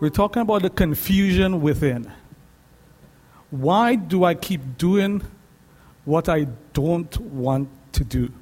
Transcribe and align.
We're 0.00 0.10
talking 0.10 0.42
about 0.42 0.62
the 0.62 0.70
confusion 0.70 1.60
within. 1.60 2.12
Why 3.50 3.96
do 3.96 4.24
I 4.24 4.34
keep 4.34 4.78
doing 4.78 5.22
what 6.04 6.28
I 6.28 6.46
don't 6.72 7.20
want 7.20 7.68
to 7.92 8.04
do? 8.04 8.32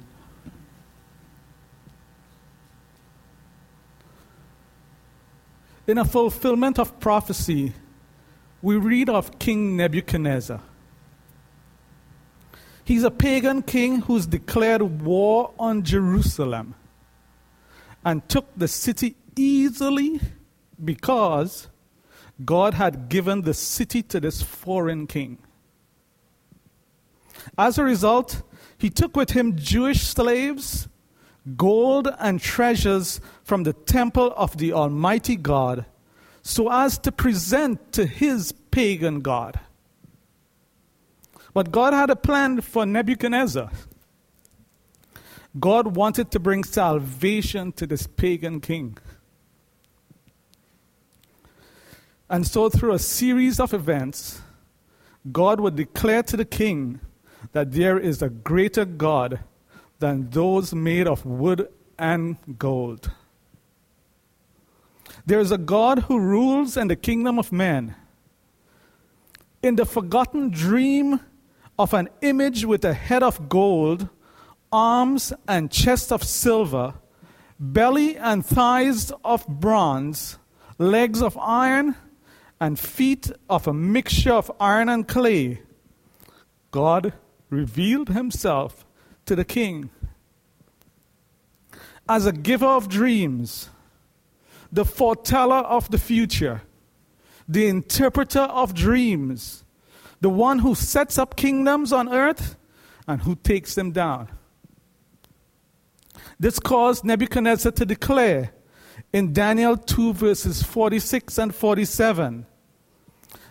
In 5.87 5.97
a 5.97 6.05
fulfillment 6.05 6.77
of 6.77 6.99
prophecy, 6.99 7.73
we 8.61 8.75
read 8.75 9.09
of 9.09 9.39
King 9.39 9.77
Nebuchadnezzar. 9.77 10.59
He's 12.83 13.03
a 13.03 13.11
pagan 13.11 13.63
king 13.63 14.01
who's 14.01 14.27
declared 14.27 14.81
war 14.81 15.53
on 15.57 15.83
Jerusalem 15.83 16.75
and 18.05 18.27
took 18.29 18.45
the 18.55 18.67
city 18.67 19.15
easily 19.35 20.21
because 20.83 21.67
God 22.43 22.75
had 22.75 23.09
given 23.09 23.41
the 23.41 23.53
city 23.53 24.03
to 24.03 24.19
this 24.19 24.41
foreign 24.41 25.07
king. 25.07 25.39
As 27.57 27.77
a 27.77 27.83
result, 27.83 28.43
he 28.77 28.89
took 28.89 29.15
with 29.15 29.31
him 29.31 29.55
Jewish 29.55 30.01
slaves, 30.01 30.87
gold, 31.55 32.07
and 32.19 32.39
treasures 32.39 33.19
from 33.43 33.63
the 33.63 33.73
temple 33.73 34.33
of 34.35 34.57
the 34.57 34.73
Almighty 34.73 35.35
God, 35.35 35.85
so 36.41 36.71
as 36.71 36.97
to 36.99 37.11
present 37.11 37.91
to 37.93 38.05
his 38.05 38.51
pagan 38.51 39.21
God. 39.21 39.59
But 41.53 41.71
God 41.71 41.93
had 41.93 42.09
a 42.09 42.15
plan 42.15 42.61
for 42.61 42.85
Nebuchadnezzar. 42.85 43.71
God 45.59 45.95
wanted 45.95 46.29
to 46.31 46.39
bring 46.39 46.63
salvation 46.63 47.71
to 47.73 47.87
this 47.87 48.05
pagan 48.05 48.61
king. 48.61 48.97
And 52.29 52.45
so, 52.45 52.69
through 52.69 52.93
a 52.93 52.99
series 52.99 53.59
of 53.59 53.73
events, 53.73 54.41
God 55.31 55.59
would 55.59 55.75
declare 55.75 56.23
to 56.23 56.37
the 56.37 56.45
king 56.45 56.99
that 57.53 57.71
there 57.71 57.97
is 57.97 58.21
a 58.21 58.29
greater 58.29 58.85
God 58.85 59.39
than 59.99 60.29
those 60.29 60.73
made 60.73 61.07
of 61.07 61.25
wood 61.25 61.69
and 61.97 62.37
gold. 62.57 63.11
There 65.25 65.39
is 65.39 65.51
a 65.51 65.57
God 65.57 65.99
who 66.03 66.19
rules 66.19 66.77
in 66.77 66.87
the 66.87 66.95
kingdom 66.95 67.39
of 67.39 67.51
men. 67.51 67.95
In 69.61 69.75
the 69.75 69.85
forgotten 69.85 70.49
dream 70.49 71.19
of 71.79 71.93
an 71.93 72.09
image 72.21 72.65
with 72.65 72.85
a 72.85 72.93
head 72.93 73.23
of 73.23 73.49
gold, 73.49 74.09
arms 74.71 75.33
and 75.47 75.71
chest 75.71 76.11
of 76.11 76.23
silver, 76.23 76.93
belly 77.59 78.17
and 78.17 78.45
thighs 78.45 79.11
of 79.23 79.47
bronze, 79.47 80.37
legs 80.77 81.21
of 81.21 81.37
iron, 81.37 81.95
and 82.59 82.79
feet 82.79 83.31
of 83.49 83.67
a 83.67 83.73
mixture 83.73 84.33
of 84.33 84.51
iron 84.59 84.89
and 84.89 85.07
clay, 85.07 85.61
God 86.71 87.13
revealed 87.49 88.09
himself 88.09 88.85
to 89.25 89.35
the 89.35 89.45
king 89.45 89.89
as 92.09 92.25
a 92.25 92.31
giver 92.31 92.65
of 92.65 92.87
dreams, 92.87 93.69
the 94.71 94.85
foreteller 94.85 95.57
of 95.57 95.89
the 95.91 95.97
future, 95.97 96.61
the 97.47 97.67
interpreter 97.67 98.41
of 98.41 98.73
dreams, 98.73 99.63
the 100.21 100.29
one 100.29 100.59
who 100.59 100.73
sets 100.73 101.17
up 101.17 101.35
kingdoms 101.35 101.93
on 101.93 102.09
earth 102.09 102.55
and 103.07 103.21
who 103.21 103.35
takes 103.35 103.75
them 103.75 103.91
down. 103.91 104.29
This 106.39 106.59
caused 106.59 107.03
Nebuchadnezzar 107.03 107.71
to 107.73 107.85
declare 107.85 108.51
in 109.13 109.33
Daniel 109.33 109.77
2, 109.77 110.13
verses 110.13 110.63
46 110.63 111.37
and 111.37 111.55
47. 111.55 112.45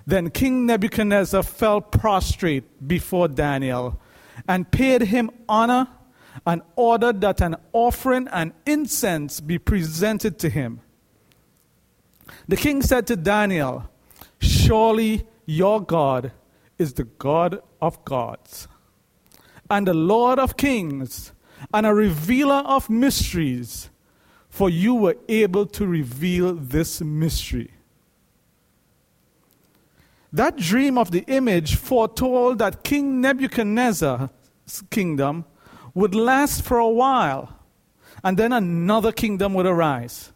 Then 0.07 0.31
King 0.31 0.67
Nebuchadnezzar 0.67 1.43
fell 1.43 1.81
prostrate 1.81 2.87
before 2.87 3.29
Daniel 3.29 4.01
and 4.47 4.71
paid 4.71 5.03
him 5.03 5.31
honor 5.49 5.89
and 6.47 6.63
ordered 6.77 7.21
that 7.23 7.41
an 7.41 7.57
offering 7.73 8.29
and 8.29 8.53
incense 8.67 9.41
be 9.41 9.59
presented 9.59 10.39
to 10.39 10.49
him. 10.49 10.81
The 12.47 12.57
king 12.57 12.83
said 12.83 13.07
to 13.09 13.17
Daniel, 13.17 13.89
Surely 14.39 15.27
your 15.47 15.81
God 15.81 16.33
is 16.79 16.93
the 16.93 17.05
God 17.05 17.61
of 17.81 18.05
gods 18.05 18.69
and 19.71 19.87
the 19.87 19.95
Lord 19.95 20.39
of 20.39 20.57
kings 20.57 21.33
and 21.73 21.87
a 21.87 21.95
revealer 21.95 22.63
of 22.67 22.91
mysteries 22.91 23.91
for 24.57 24.71
you 24.71 24.95
were 24.95 25.19
able 25.29 25.67
to 25.67 25.87
reveal 25.87 26.55
this 26.55 27.03
mystery. 27.03 27.71
That 30.33 30.57
dream 30.57 30.97
of 30.97 31.11
the 31.11 31.25
image 31.27 31.77
foretold 31.77 32.61
that 32.61 32.83
King 32.83 33.21
Nebuchadnezzar's 33.21 34.31
kingdom 34.89 35.45
would 35.93 36.15
last 36.15 36.63
for 36.63 36.79
a 36.79 36.89
while, 36.89 37.55
and 38.25 38.39
then 38.39 38.55
another 38.55 39.13
kingdom 39.13 39.53
would 39.53 39.67
arise. 39.67 40.33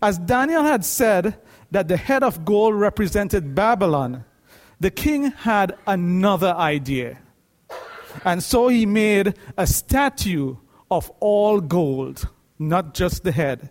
As 0.00 0.16
Daniel 0.16 0.62
had 0.62 0.84
said 0.84 1.36
that 1.72 1.88
the 1.88 1.96
head 1.96 2.22
of 2.22 2.44
gold 2.44 2.76
represented 2.76 3.56
Babylon, 3.56 4.24
the 4.78 4.92
king 4.92 5.32
had 5.32 5.76
another 5.84 6.54
idea. 6.54 7.18
And 8.24 8.40
so 8.40 8.68
he 8.68 8.86
made 8.86 9.34
a 9.56 9.66
statue 9.66 10.58
of 10.92 11.10
all 11.18 11.60
gold 11.60 12.28
not 12.68 12.94
just 12.94 13.24
the 13.24 13.32
head, 13.32 13.70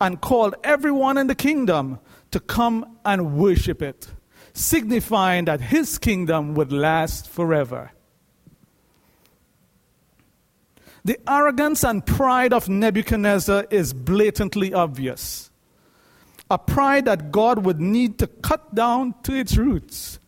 and 0.00 0.20
called 0.20 0.54
everyone 0.64 1.16
in 1.16 1.26
the 1.26 1.34
kingdom 1.34 1.98
to 2.32 2.40
come 2.40 2.98
and 3.04 3.36
worship 3.36 3.82
it, 3.82 4.08
signifying 4.52 5.44
that 5.44 5.60
his 5.60 5.98
kingdom 5.98 6.54
would 6.54 6.72
last 6.72 7.28
forever. 7.28 7.92
The 11.04 11.18
arrogance 11.28 11.84
and 11.84 12.04
pride 12.04 12.52
of 12.52 12.68
Nebuchadnezzar 12.68 13.66
is 13.70 13.92
blatantly 13.92 14.72
obvious. 14.72 15.50
A 16.50 16.58
pride 16.58 17.06
that 17.06 17.32
God 17.32 17.64
would 17.64 17.80
need 17.80 18.18
to 18.18 18.26
cut 18.26 18.74
down 18.74 19.14
to 19.22 19.34
its 19.34 19.56
roots. 19.56 20.18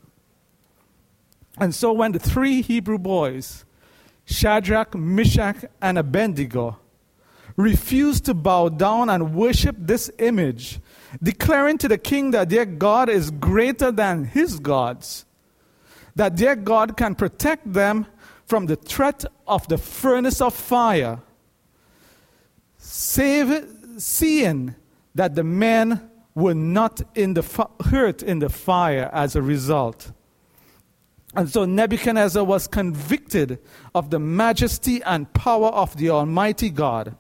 And 1.58 1.74
so, 1.74 1.92
when 1.92 2.12
the 2.12 2.18
three 2.18 2.62
Hebrew 2.62 2.98
boys, 2.98 3.64
Shadrach, 4.24 4.94
Meshach, 4.94 5.64
and 5.80 5.98
Abednego, 5.98 6.78
refused 7.56 8.24
to 8.24 8.34
bow 8.34 8.68
down 8.68 9.08
and 9.08 9.34
worship 9.34 9.76
this 9.78 10.10
image, 10.18 10.80
declaring 11.22 11.78
to 11.78 11.88
the 11.88 11.98
king 11.98 12.32
that 12.32 12.48
their 12.48 12.64
God 12.64 13.08
is 13.08 13.30
greater 13.30 13.92
than 13.92 14.24
his 14.24 14.58
gods, 14.58 15.24
that 16.16 16.36
their 16.36 16.56
God 16.56 16.96
can 16.96 17.14
protect 17.14 17.72
them 17.72 18.06
from 18.46 18.66
the 18.66 18.76
threat 18.76 19.24
of 19.46 19.66
the 19.68 19.78
furnace 19.78 20.40
of 20.40 20.54
fire, 20.54 21.20
save, 22.78 23.66
seeing 23.98 24.74
that 25.14 25.34
the 25.34 25.44
men 25.44 26.10
were 26.34 26.54
not 26.54 27.00
in 27.14 27.34
the 27.34 27.68
hurt 27.86 28.22
in 28.22 28.40
the 28.40 28.48
fire 28.48 29.08
as 29.12 29.36
a 29.36 29.42
result. 29.42 30.12
And 31.36 31.48
so 31.48 31.64
Nebuchadnezzar 31.64 32.44
was 32.44 32.66
convicted 32.68 33.58
of 33.94 34.10
the 34.10 34.18
majesty 34.18 35.02
and 35.02 35.32
power 35.32 35.68
of 35.68 35.96
the 35.96 36.10
Almighty 36.10 36.70
God. 36.70 37.16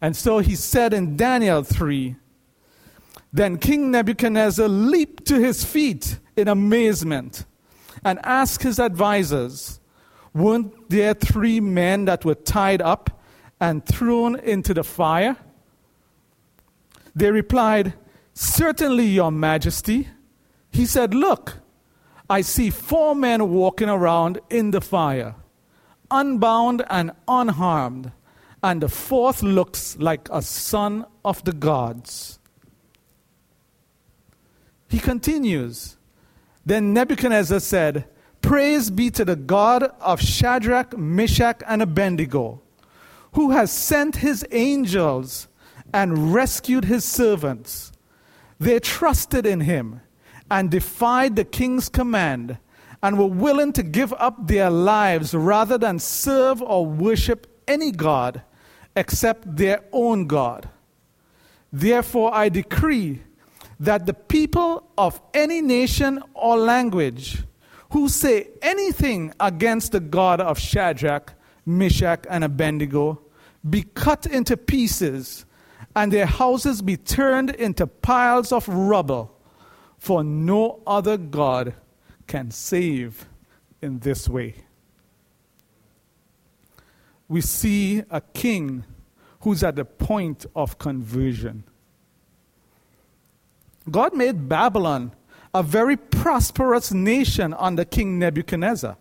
And 0.00 0.16
so 0.16 0.38
he 0.38 0.56
said 0.56 0.94
in 0.94 1.16
Daniel 1.16 1.62
3 1.62 2.16
Then 3.32 3.58
King 3.58 3.90
Nebuchadnezzar 3.90 4.68
leaped 4.68 5.26
to 5.26 5.38
his 5.38 5.64
feet 5.64 6.18
in 6.36 6.48
amazement 6.48 7.44
and 8.04 8.18
asked 8.24 8.62
his 8.62 8.78
advisors, 8.78 9.80
Weren't 10.32 10.88
there 10.88 11.14
three 11.14 11.60
men 11.60 12.06
that 12.06 12.24
were 12.24 12.34
tied 12.34 12.80
up 12.80 13.20
and 13.60 13.84
thrown 13.84 14.38
into 14.38 14.72
the 14.72 14.84
fire? 14.84 15.36
They 17.14 17.30
replied, 17.30 17.94
Certainly, 18.32 19.06
Your 19.06 19.30
Majesty. 19.30 20.08
He 20.70 20.86
said, 20.86 21.12
Look, 21.12 21.58
I 22.30 22.40
see 22.40 22.70
four 22.70 23.14
men 23.14 23.50
walking 23.50 23.88
around 23.88 24.38
in 24.48 24.70
the 24.70 24.80
fire, 24.80 25.34
unbound 26.10 26.84
and 26.88 27.10
unharmed 27.28 28.12
and 28.62 28.82
the 28.82 28.88
fourth 28.88 29.42
looks 29.42 29.96
like 29.98 30.28
a 30.30 30.42
son 30.42 31.06
of 31.24 31.42
the 31.44 31.52
gods. 31.52 32.38
He 34.88 34.98
continues. 34.98 35.96
Then 36.66 36.92
Nebuchadnezzar 36.92 37.60
said, 37.60 38.06
Praise 38.42 38.90
be 38.90 39.10
to 39.10 39.24
the 39.24 39.36
God 39.36 39.84
of 40.00 40.20
Shadrach, 40.20 40.96
Meshach, 40.96 41.62
and 41.66 41.82
Abednego, 41.82 42.60
who 43.32 43.50
has 43.50 43.70
sent 43.70 44.16
his 44.16 44.44
angels 44.50 45.48
and 45.92 46.34
rescued 46.34 46.84
his 46.84 47.04
servants. 47.04 47.92
They 48.58 48.80
trusted 48.80 49.46
in 49.46 49.60
him 49.60 50.00
and 50.50 50.70
defied 50.70 51.36
the 51.36 51.44
king's 51.44 51.88
command 51.88 52.58
and 53.02 53.18
were 53.18 53.26
willing 53.26 53.72
to 53.72 53.82
give 53.82 54.12
up 54.14 54.46
their 54.46 54.68
lives 54.68 55.34
rather 55.34 55.78
than 55.78 55.98
serve 55.98 56.60
or 56.60 56.84
worship 56.84 57.46
any 57.66 57.92
God 57.92 58.42
except 59.00 59.56
their 59.56 59.82
own 59.92 60.26
God. 60.26 60.68
Therefore, 61.72 62.34
I 62.34 62.50
decree 62.50 63.22
that 63.78 64.04
the 64.04 64.12
people 64.12 64.84
of 64.98 65.18
any 65.32 65.62
nation 65.62 66.22
or 66.34 66.58
language 66.58 67.42
who 67.92 68.10
say 68.10 68.48
anything 68.60 69.32
against 69.40 69.92
the 69.92 70.00
God 70.00 70.38
of 70.42 70.58
Shadrach, 70.58 71.32
Meshach, 71.64 72.26
and 72.28 72.44
Abednego 72.44 73.22
be 73.68 73.84
cut 73.94 74.26
into 74.26 74.54
pieces, 74.54 75.46
and 75.96 76.12
their 76.12 76.26
houses 76.26 76.82
be 76.82 76.98
turned 76.98 77.50
into 77.50 77.86
piles 77.86 78.52
of 78.52 78.68
rubble, 78.68 79.34
for 79.96 80.22
no 80.22 80.82
other 80.86 81.16
God 81.16 81.72
can 82.26 82.50
save 82.50 83.26
in 83.80 84.00
this 84.00 84.28
way. 84.28 84.56
We 87.28 87.40
see 87.40 88.02
a 88.10 88.20
king 88.20 88.84
who's 89.40 89.62
at 89.62 89.76
the 89.76 89.84
point 89.84 90.46
of 90.54 90.78
conversion. 90.78 91.64
God 93.90 94.14
made 94.14 94.48
Babylon 94.48 95.12
a 95.54 95.62
very 95.62 95.96
prosperous 95.96 96.92
nation 96.92 97.54
under 97.58 97.84
King 97.84 98.18
Nebuchadnezzar. 98.18 98.96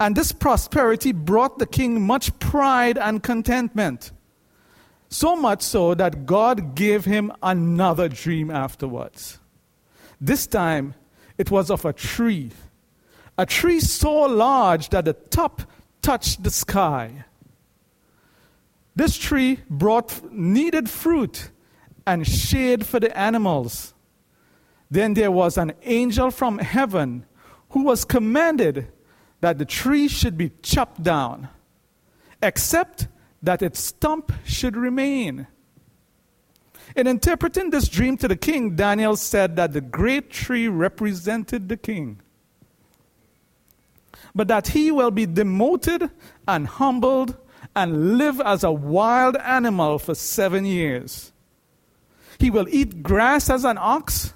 And 0.00 0.16
this 0.16 0.32
prosperity 0.32 1.12
brought 1.12 1.58
the 1.58 1.66
king 1.66 2.02
much 2.02 2.36
pride 2.38 2.98
and 2.98 3.22
contentment. 3.22 4.10
So 5.08 5.36
much 5.36 5.62
so 5.62 5.94
that 5.94 6.26
God 6.26 6.74
gave 6.74 7.04
him 7.04 7.32
another 7.42 8.08
dream 8.08 8.50
afterwards. 8.50 9.38
This 10.20 10.46
time, 10.46 10.94
it 11.38 11.50
was 11.50 11.70
of 11.70 11.84
a 11.84 11.92
tree. 11.92 12.50
A 13.38 13.46
tree 13.46 13.80
so 13.80 14.12
large 14.22 14.88
that 14.90 15.04
the 15.04 15.12
top 15.12 15.62
touched 16.02 16.42
the 16.42 16.50
sky. 16.50 17.24
This 18.96 19.16
tree 19.16 19.60
brought 19.68 20.32
needed 20.32 20.88
fruit 20.88 21.50
and 22.06 22.26
shade 22.26 22.86
for 22.86 23.00
the 23.00 23.16
animals. 23.16 23.94
Then 24.90 25.14
there 25.14 25.30
was 25.30 25.56
an 25.56 25.72
angel 25.82 26.30
from 26.30 26.58
heaven 26.58 27.26
who 27.70 27.82
was 27.82 28.04
commanded 28.04 28.92
that 29.40 29.58
the 29.58 29.64
tree 29.64 30.06
should 30.06 30.38
be 30.38 30.52
chopped 30.62 31.02
down, 31.02 31.48
except 32.42 33.08
that 33.42 33.62
its 33.62 33.80
stump 33.80 34.32
should 34.44 34.76
remain. 34.76 35.46
In 36.94 37.06
interpreting 37.08 37.70
this 37.70 37.88
dream 37.88 38.16
to 38.18 38.28
the 38.28 38.36
king, 38.36 38.76
Daniel 38.76 39.16
said 39.16 39.56
that 39.56 39.72
the 39.72 39.80
great 39.80 40.30
tree 40.30 40.68
represented 40.68 41.68
the 41.68 41.76
king, 41.76 42.20
but 44.34 44.46
that 44.48 44.68
he 44.68 44.92
will 44.92 45.10
be 45.10 45.26
demoted 45.26 46.10
and 46.46 46.66
humbled 46.66 47.36
and 47.76 48.18
live 48.18 48.40
as 48.40 48.62
a 48.62 48.72
wild 48.72 49.36
animal 49.36 49.98
for 49.98 50.14
seven 50.14 50.64
years. 50.64 51.32
He 52.38 52.50
will 52.50 52.68
eat 52.68 53.02
grass 53.02 53.50
as 53.50 53.64
an 53.64 53.78
ox 53.78 54.34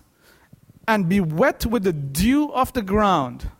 and 0.87 1.09
be 1.09 1.21
wet 1.21 1.67
with 1.67 1.85
the 1.85 1.93
dew 1.93 2.51
of 2.53 2.73
the 2.73 2.83
ground. 2.83 3.51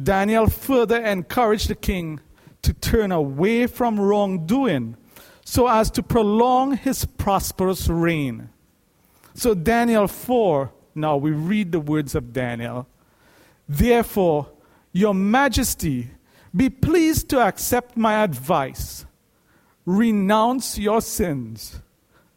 Daniel 0.00 0.48
further 0.48 1.04
encouraged 1.04 1.68
the 1.68 1.74
king 1.74 2.20
to 2.62 2.72
turn 2.72 3.10
away 3.10 3.66
from 3.66 3.98
wrongdoing 3.98 4.96
so 5.44 5.66
as 5.66 5.90
to 5.90 6.02
prolong 6.02 6.76
his 6.76 7.04
prosperous 7.04 7.88
reign. 7.88 8.50
So, 9.34 9.54
Daniel 9.54 10.06
4, 10.06 10.70
now 10.94 11.16
we 11.16 11.30
read 11.30 11.72
the 11.72 11.80
words 11.80 12.14
of 12.14 12.32
Daniel. 12.32 12.86
Therefore, 13.68 14.48
Your 14.92 15.14
Majesty, 15.14 16.10
be 16.54 16.68
pleased 16.70 17.28
to 17.30 17.40
accept 17.40 17.96
my 17.96 18.22
advice. 18.22 19.06
Renounce 19.86 20.78
your 20.78 21.00
sins 21.00 21.80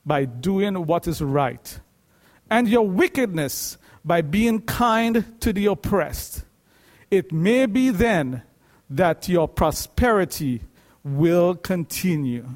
by 0.06 0.26
doing 0.26 0.86
what 0.86 1.08
is 1.08 1.22
right, 1.22 1.80
and 2.50 2.68
your 2.68 2.88
wickedness 2.88 3.78
by 4.04 4.22
being 4.22 4.62
kind 4.62 5.40
to 5.40 5.54
the 5.54 5.66
oppressed. 5.68 6.44
It 7.10 7.32
may 7.32 7.66
be 7.66 7.90
then 7.90 8.44
that 8.90 9.30
your 9.30 9.48
prosperity 9.48 10.62
will 11.04 11.56
continue. 11.56 12.48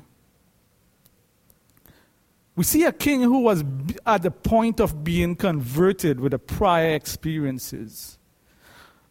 We 2.56 2.64
see 2.64 2.84
a 2.86 2.92
king 2.92 3.22
who 3.22 3.42
was 3.42 3.64
at 4.06 4.24
the 4.24 4.32
point 4.32 4.80
of 4.80 5.04
being 5.04 5.36
converted 5.36 6.20
with 6.20 6.32
the 6.32 6.40
prior 6.40 6.96
experiences, 6.96 8.18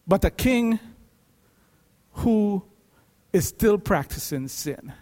but 0.07 0.25
a 0.25 0.31
king 0.31 0.81
who 2.17 2.65
is 3.33 3.49
still 3.49 3.79
practicing 3.79 4.49
sin. 4.49 4.93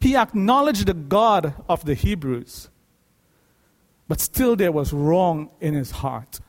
He 0.00 0.16
acknowledged 0.16 0.86
the 0.86 0.94
God 0.94 1.54
of 1.68 1.84
the 1.84 1.94
Hebrews, 1.94 2.68
but 4.06 4.20
still 4.20 4.54
there 4.54 4.72
was 4.72 4.92
wrong 4.92 5.50
in 5.60 5.74
his 5.74 5.90
heart. 5.90 6.40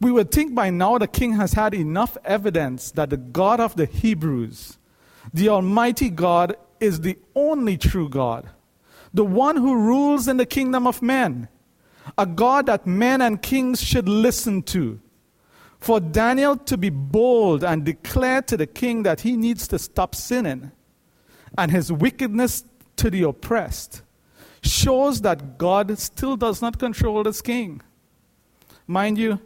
We 0.00 0.12
would 0.12 0.30
think 0.30 0.54
by 0.54 0.70
now 0.70 0.98
the 0.98 1.08
king 1.08 1.34
has 1.34 1.52
had 1.52 1.74
enough 1.74 2.16
evidence 2.24 2.92
that 2.92 3.10
the 3.10 3.16
God 3.16 3.60
of 3.60 3.74
the 3.76 3.86
Hebrews, 3.86 4.78
the 5.34 5.48
Almighty 5.48 6.08
God, 6.08 6.56
is 6.80 7.00
the 7.00 7.18
only 7.34 7.76
true 7.76 8.08
God, 8.08 8.48
the 9.12 9.24
one 9.24 9.56
who 9.56 9.74
rules 9.74 10.28
in 10.28 10.36
the 10.36 10.46
kingdom 10.46 10.86
of 10.86 11.02
men, 11.02 11.48
a 12.16 12.26
God 12.26 12.66
that 12.66 12.86
men 12.86 13.20
and 13.20 13.42
kings 13.42 13.82
should 13.82 14.08
listen 14.08 14.62
to 14.64 15.00
for 15.80 16.00
Daniel 16.00 16.56
to 16.56 16.76
be 16.76 16.90
bold 16.90 17.62
and 17.62 17.84
declare 17.84 18.42
to 18.42 18.56
the 18.56 18.66
king 18.66 19.02
that 19.04 19.20
he 19.20 19.36
needs 19.36 19.68
to 19.68 19.78
stop 19.78 20.14
sinning 20.14 20.72
and 21.56 21.70
his 21.70 21.92
wickedness 21.92 22.64
to 22.96 23.10
the 23.10 23.22
oppressed 23.22 24.02
shows 24.62 25.20
that 25.20 25.56
God 25.58 25.96
still 25.98 26.36
does 26.36 26.60
not 26.60 26.78
control 26.78 27.22
this 27.22 27.40
king. 27.40 27.80
Mind 28.86 29.18
you, 29.18 29.40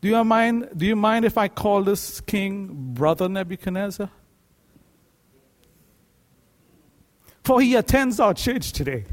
do 0.00 0.08
you 0.08 0.24
mind, 0.24 0.70
do 0.76 0.84
you 0.84 0.96
mind 0.96 1.24
if 1.24 1.38
I 1.38 1.48
call 1.48 1.84
this 1.84 2.20
king 2.20 2.92
Brother 2.94 3.28
Nebuchadnezzar? 3.28 4.10
For 7.44 7.60
he 7.60 7.76
attends 7.76 8.18
our 8.18 8.34
church 8.34 8.72
today. 8.72 9.04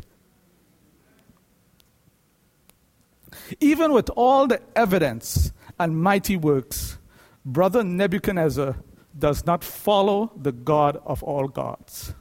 Even 3.59 3.93
with 3.93 4.09
all 4.11 4.47
the 4.47 4.61
evidence 4.75 5.51
and 5.79 6.01
mighty 6.01 6.37
works, 6.37 6.97
brother 7.45 7.83
Nebuchadnezzar 7.83 8.75
does 9.17 9.45
not 9.45 9.63
follow 9.63 10.31
the 10.35 10.51
God 10.51 11.01
of 11.05 11.23
all 11.23 11.47
gods, 11.47 12.13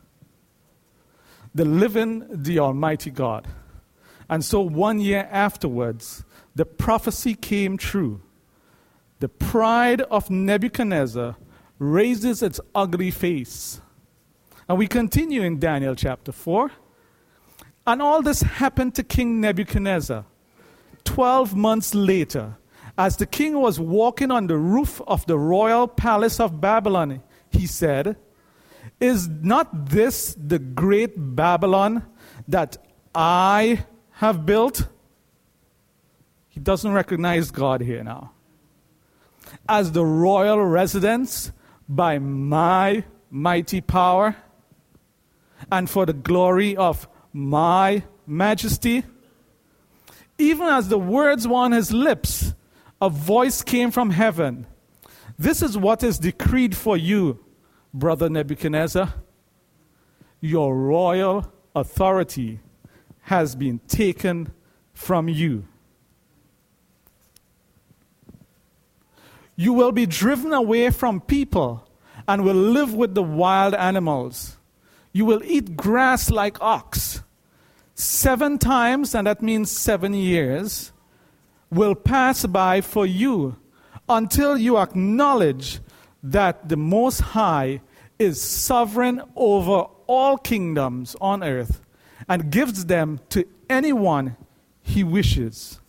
the 1.54 1.64
living, 1.64 2.26
the 2.30 2.58
Almighty 2.58 3.10
God. 3.10 3.46
And 4.28 4.44
so 4.44 4.60
one 4.60 5.00
year 5.00 5.28
afterwards, 5.30 6.24
the 6.54 6.66
prophecy 6.66 7.34
came 7.34 7.78
true. 7.78 8.20
The 9.20 9.28
pride 9.28 10.02
of 10.02 10.30
Nebuchadnezzar 10.30 11.36
raises 11.78 12.42
its 12.42 12.60
ugly 12.74 13.10
face. 13.10 13.80
And 14.68 14.78
we 14.78 14.86
continue 14.86 15.42
in 15.42 15.58
Daniel 15.58 15.94
chapter 15.94 16.30
4. 16.30 16.70
And 17.86 18.02
all 18.02 18.20
this 18.22 18.42
happened 18.42 18.94
to 18.96 19.02
King 19.02 19.40
Nebuchadnezzar. 19.40 20.24
Twelve 21.08 21.56
months 21.56 21.94
later, 21.94 22.58
as 22.98 23.16
the 23.16 23.24
king 23.24 23.58
was 23.58 23.80
walking 23.80 24.30
on 24.30 24.46
the 24.46 24.58
roof 24.58 25.00
of 25.06 25.24
the 25.24 25.38
royal 25.38 25.88
palace 25.88 26.38
of 26.38 26.60
Babylon, 26.60 27.22
he 27.50 27.66
said, 27.66 28.16
Is 29.00 29.26
not 29.26 29.88
this 29.88 30.36
the 30.38 30.58
great 30.58 31.14
Babylon 31.16 32.04
that 32.46 32.76
I 33.14 33.86
have 34.10 34.44
built? 34.44 34.86
He 36.50 36.60
doesn't 36.60 36.92
recognize 36.92 37.50
God 37.50 37.80
here 37.80 38.04
now. 38.04 38.32
As 39.66 39.92
the 39.92 40.04
royal 40.04 40.62
residence 40.62 41.52
by 41.88 42.18
my 42.18 43.04
mighty 43.30 43.80
power 43.80 44.36
and 45.72 45.88
for 45.88 46.04
the 46.04 46.12
glory 46.12 46.76
of 46.76 47.08
my 47.32 48.02
majesty. 48.26 49.04
Even 50.38 50.68
as 50.68 50.88
the 50.88 50.98
words 50.98 51.46
were 51.46 51.56
on 51.56 51.72
his 51.72 51.92
lips, 51.92 52.54
a 53.00 53.10
voice 53.10 53.62
came 53.62 53.90
from 53.90 54.10
heaven. 54.10 54.66
This 55.38 55.62
is 55.62 55.76
what 55.76 56.02
is 56.02 56.18
decreed 56.18 56.76
for 56.76 56.96
you, 56.96 57.44
brother 57.92 58.28
Nebuchadnezzar. 58.28 59.14
Your 60.40 60.76
royal 60.76 61.52
authority 61.74 62.60
has 63.22 63.56
been 63.56 63.80
taken 63.88 64.52
from 64.94 65.28
you. 65.28 65.66
You 69.56 69.72
will 69.72 69.90
be 69.90 70.06
driven 70.06 70.52
away 70.52 70.90
from 70.90 71.20
people 71.20 71.88
and 72.28 72.44
will 72.44 72.54
live 72.54 72.94
with 72.94 73.14
the 73.14 73.22
wild 73.22 73.74
animals. 73.74 74.56
You 75.12 75.24
will 75.24 75.42
eat 75.44 75.76
grass 75.76 76.30
like 76.30 76.62
ox. 76.62 77.22
Seven 78.00 78.58
times, 78.58 79.12
and 79.12 79.26
that 79.26 79.42
means 79.42 79.72
seven 79.72 80.14
years 80.14 80.92
will 81.68 81.96
pass 81.96 82.46
by 82.46 82.80
for 82.80 83.04
you 83.04 83.56
until 84.08 84.56
you 84.56 84.78
acknowledge 84.78 85.80
that 86.22 86.68
the 86.68 86.76
Most 86.76 87.18
High 87.18 87.80
is 88.16 88.40
sovereign 88.40 89.20
over 89.34 89.86
all 90.06 90.38
kingdoms 90.38 91.16
on 91.20 91.42
earth 91.42 91.80
and 92.28 92.52
gives 92.52 92.86
them 92.86 93.18
to 93.30 93.44
anyone 93.68 94.36
he 94.80 95.02
wishes. 95.02 95.80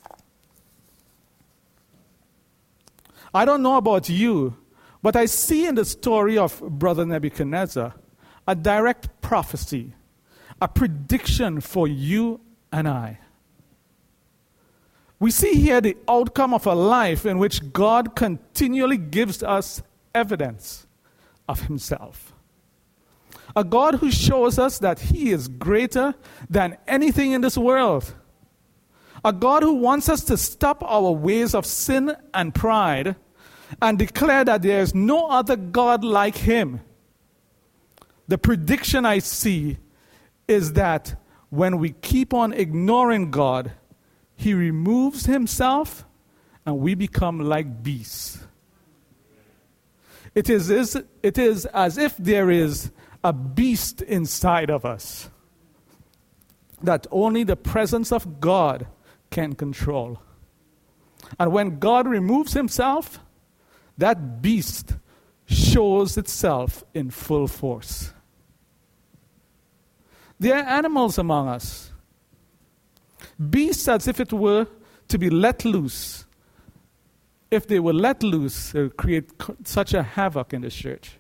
I 3.35 3.45
don't 3.45 3.61
know 3.61 3.77
about 3.77 4.09
you, 4.09 4.57
but 5.03 5.15
I 5.15 5.27
see 5.27 5.67
in 5.67 5.75
the 5.75 5.85
story 5.85 6.39
of 6.39 6.59
Brother 6.59 7.05
Nebuchadnezzar 7.05 7.93
a 8.47 8.55
direct 8.55 9.21
prophecy, 9.21 9.93
a 10.61 10.67
prediction 10.67 11.61
for 11.61 11.87
you 11.87 12.39
and 12.71 12.87
I. 12.87 13.19
We 15.19 15.31
see 15.31 15.53
here 15.53 15.81
the 15.81 15.97
outcome 16.07 16.53
of 16.53 16.65
a 16.65 16.73
life 16.73 17.25
in 17.25 17.37
which 17.39 17.73
God 17.73 18.15
continually 18.15 18.97
gives 18.97 19.43
us 19.43 19.81
evidence 20.15 20.87
of 21.47 21.61
Himself. 21.63 22.33
A 23.55 23.63
God 23.63 23.95
who 23.95 24.11
shows 24.11 24.57
us 24.57 24.79
that 24.79 24.99
He 24.99 25.31
is 25.31 25.47
greater 25.47 26.15
than 26.49 26.77
anything 26.87 27.31
in 27.31 27.41
this 27.41 27.57
world. 27.57 28.13
A 29.25 29.33
God 29.33 29.63
who 29.63 29.73
wants 29.73 30.07
us 30.07 30.23
to 30.25 30.37
stop 30.37 30.81
our 30.83 31.11
ways 31.11 31.53
of 31.53 31.65
sin 31.65 32.15
and 32.33 32.55
pride 32.55 33.15
and 33.81 33.99
declare 33.99 34.45
that 34.45 34.61
there 34.61 34.81
is 34.81 34.95
no 34.95 35.27
other 35.29 35.57
God 35.57 36.03
like 36.03 36.37
Him. 36.37 36.79
The 38.29 38.37
prediction 38.37 39.05
I 39.05 39.19
see 39.19 39.77
is 40.49 40.73
that 40.73 41.15
when 41.49 41.77
we 41.77 41.91
keep 41.91 42.33
on 42.33 42.53
ignoring 42.53 43.31
God, 43.31 43.71
He 44.35 44.53
removes 44.53 45.25
Himself 45.25 46.05
and 46.65 46.79
we 46.79 46.95
become 46.95 47.39
like 47.39 47.83
beasts. 47.83 48.39
It 50.35 50.49
is, 50.49 50.69
it 50.69 51.37
is 51.37 51.65
as 51.67 51.97
if 51.97 52.15
there 52.17 52.51
is 52.51 52.91
a 53.23 53.33
beast 53.33 54.01
inside 54.01 54.69
of 54.69 54.85
us 54.85 55.29
that 56.81 57.07
only 57.11 57.43
the 57.43 57.55
presence 57.55 58.11
of 58.11 58.39
God 58.39 58.87
can 59.31 59.53
control. 59.53 60.21
And 61.37 61.51
when 61.51 61.79
God 61.79 62.07
removes 62.07 62.53
himself, 62.53 63.19
that 63.97 64.41
beast 64.41 64.95
shows 65.45 66.17
itself 66.17 66.83
in 66.93 67.11
full 67.11 67.47
force. 67.47 68.13
There 70.39 70.55
are 70.55 70.63
animals 70.63 71.17
among 71.17 71.49
us, 71.49 71.91
beasts 73.49 73.87
as 73.87 74.07
if 74.07 74.19
it 74.19 74.31
were 74.31 74.67
to 75.09 75.17
be 75.17 75.29
let 75.29 75.65
loose. 75.65 76.25
If 77.51 77.67
they 77.67 77.79
were 77.79 77.93
let 77.93 78.23
loose, 78.23 78.73
it 78.73 78.81
would 78.81 78.97
create 78.97 79.31
such 79.63 79.93
a 79.93 80.03
havoc 80.03 80.53
in 80.53 80.61
the 80.61 80.69
church. 80.69 81.17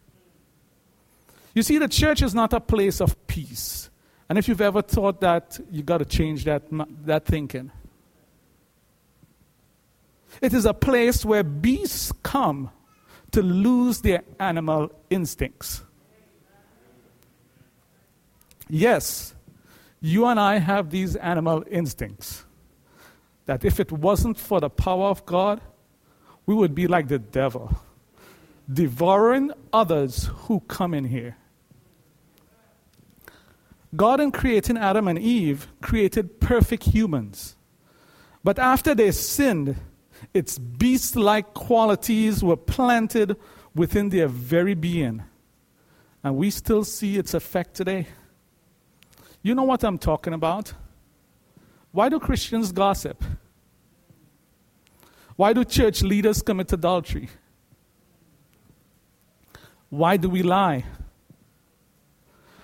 You 1.53 1.63
see, 1.63 1.77
the 1.79 1.87
church 1.87 2.21
is 2.21 2.33
not 2.33 2.53
a 2.53 2.59
place 2.59 3.01
of 3.01 3.27
peace. 3.27 3.89
And 4.29 4.37
if 4.37 4.47
you've 4.47 4.61
ever 4.61 4.83
thought 4.83 5.19
that, 5.21 5.59
you've 5.71 5.87
got 5.87 5.97
to 5.97 6.05
change 6.05 6.45
that, 6.45 6.63
that 7.05 7.25
thinking. 7.25 7.71
It 10.41 10.53
is 10.53 10.65
a 10.65 10.73
place 10.73 11.25
where 11.25 11.43
beasts 11.43 12.11
come 12.23 12.69
to 13.31 13.41
lose 13.41 14.01
their 14.01 14.23
animal 14.39 14.91
instincts. 15.09 15.81
Yes, 18.69 19.33
you 19.99 20.25
and 20.27 20.39
I 20.39 20.59
have 20.59 20.91
these 20.91 21.15
animal 21.15 21.63
instincts 21.69 22.45
that 23.47 23.65
if 23.65 23.79
it 23.79 23.91
wasn't 23.91 24.37
for 24.37 24.59
the 24.59 24.69
power 24.69 25.07
of 25.07 25.25
God, 25.25 25.59
we 26.45 26.53
would 26.53 26.75
be 26.75 26.87
like 26.87 27.07
the 27.07 27.19
devil, 27.19 27.81
devouring 28.71 29.51
others 29.73 30.29
who 30.43 30.59
come 30.61 30.93
in 30.93 31.05
here. 31.05 31.35
God, 33.95 34.19
in 34.19 34.31
creating 34.31 34.77
Adam 34.77 35.07
and 35.07 35.17
Eve, 35.17 35.67
created 35.81 36.39
perfect 36.39 36.83
humans. 36.83 37.55
But 38.43 38.59
after 38.59 38.93
they 38.93 39.11
sinned, 39.11 39.75
its 40.33 40.59
beast 40.59 41.15
like 41.15 41.55
qualities 41.55 42.43
were 42.43 42.55
planted 42.55 43.35
within 43.73 44.09
their 44.09 44.27
very 44.27 44.75
being. 44.75 45.23
And 46.23 46.35
we 46.35 46.51
still 46.51 46.83
see 46.83 47.17
its 47.17 47.33
effect 47.33 47.73
today. 47.73 48.07
You 49.41 49.55
know 49.55 49.63
what 49.63 49.83
I'm 49.83 49.97
talking 49.97 50.33
about? 50.33 50.73
Why 51.91 52.09
do 52.09 52.19
Christians 52.19 52.71
gossip? 52.71 53.23
Why 55.35 55.53
do 55.53 55.63
church 55.63 56.01
leaders 56.01 56.41
commit 56.41 56.71
adultery? 56.73 57.29
Why 59.89 60.17
do 60.17 60.29
we 60.29 60.43
lie? 60.43 60.85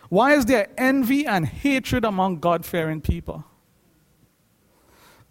Why 0.10 0.34
is 0.34 0.46
there 0.46 0.67
envy 0.77 1.25
and 1.25 1.46
hatred 1.46 2.05
among 2.05 2.39
God 2.39 2.65
fearing 2.65 3.01
people? 3.01 3.44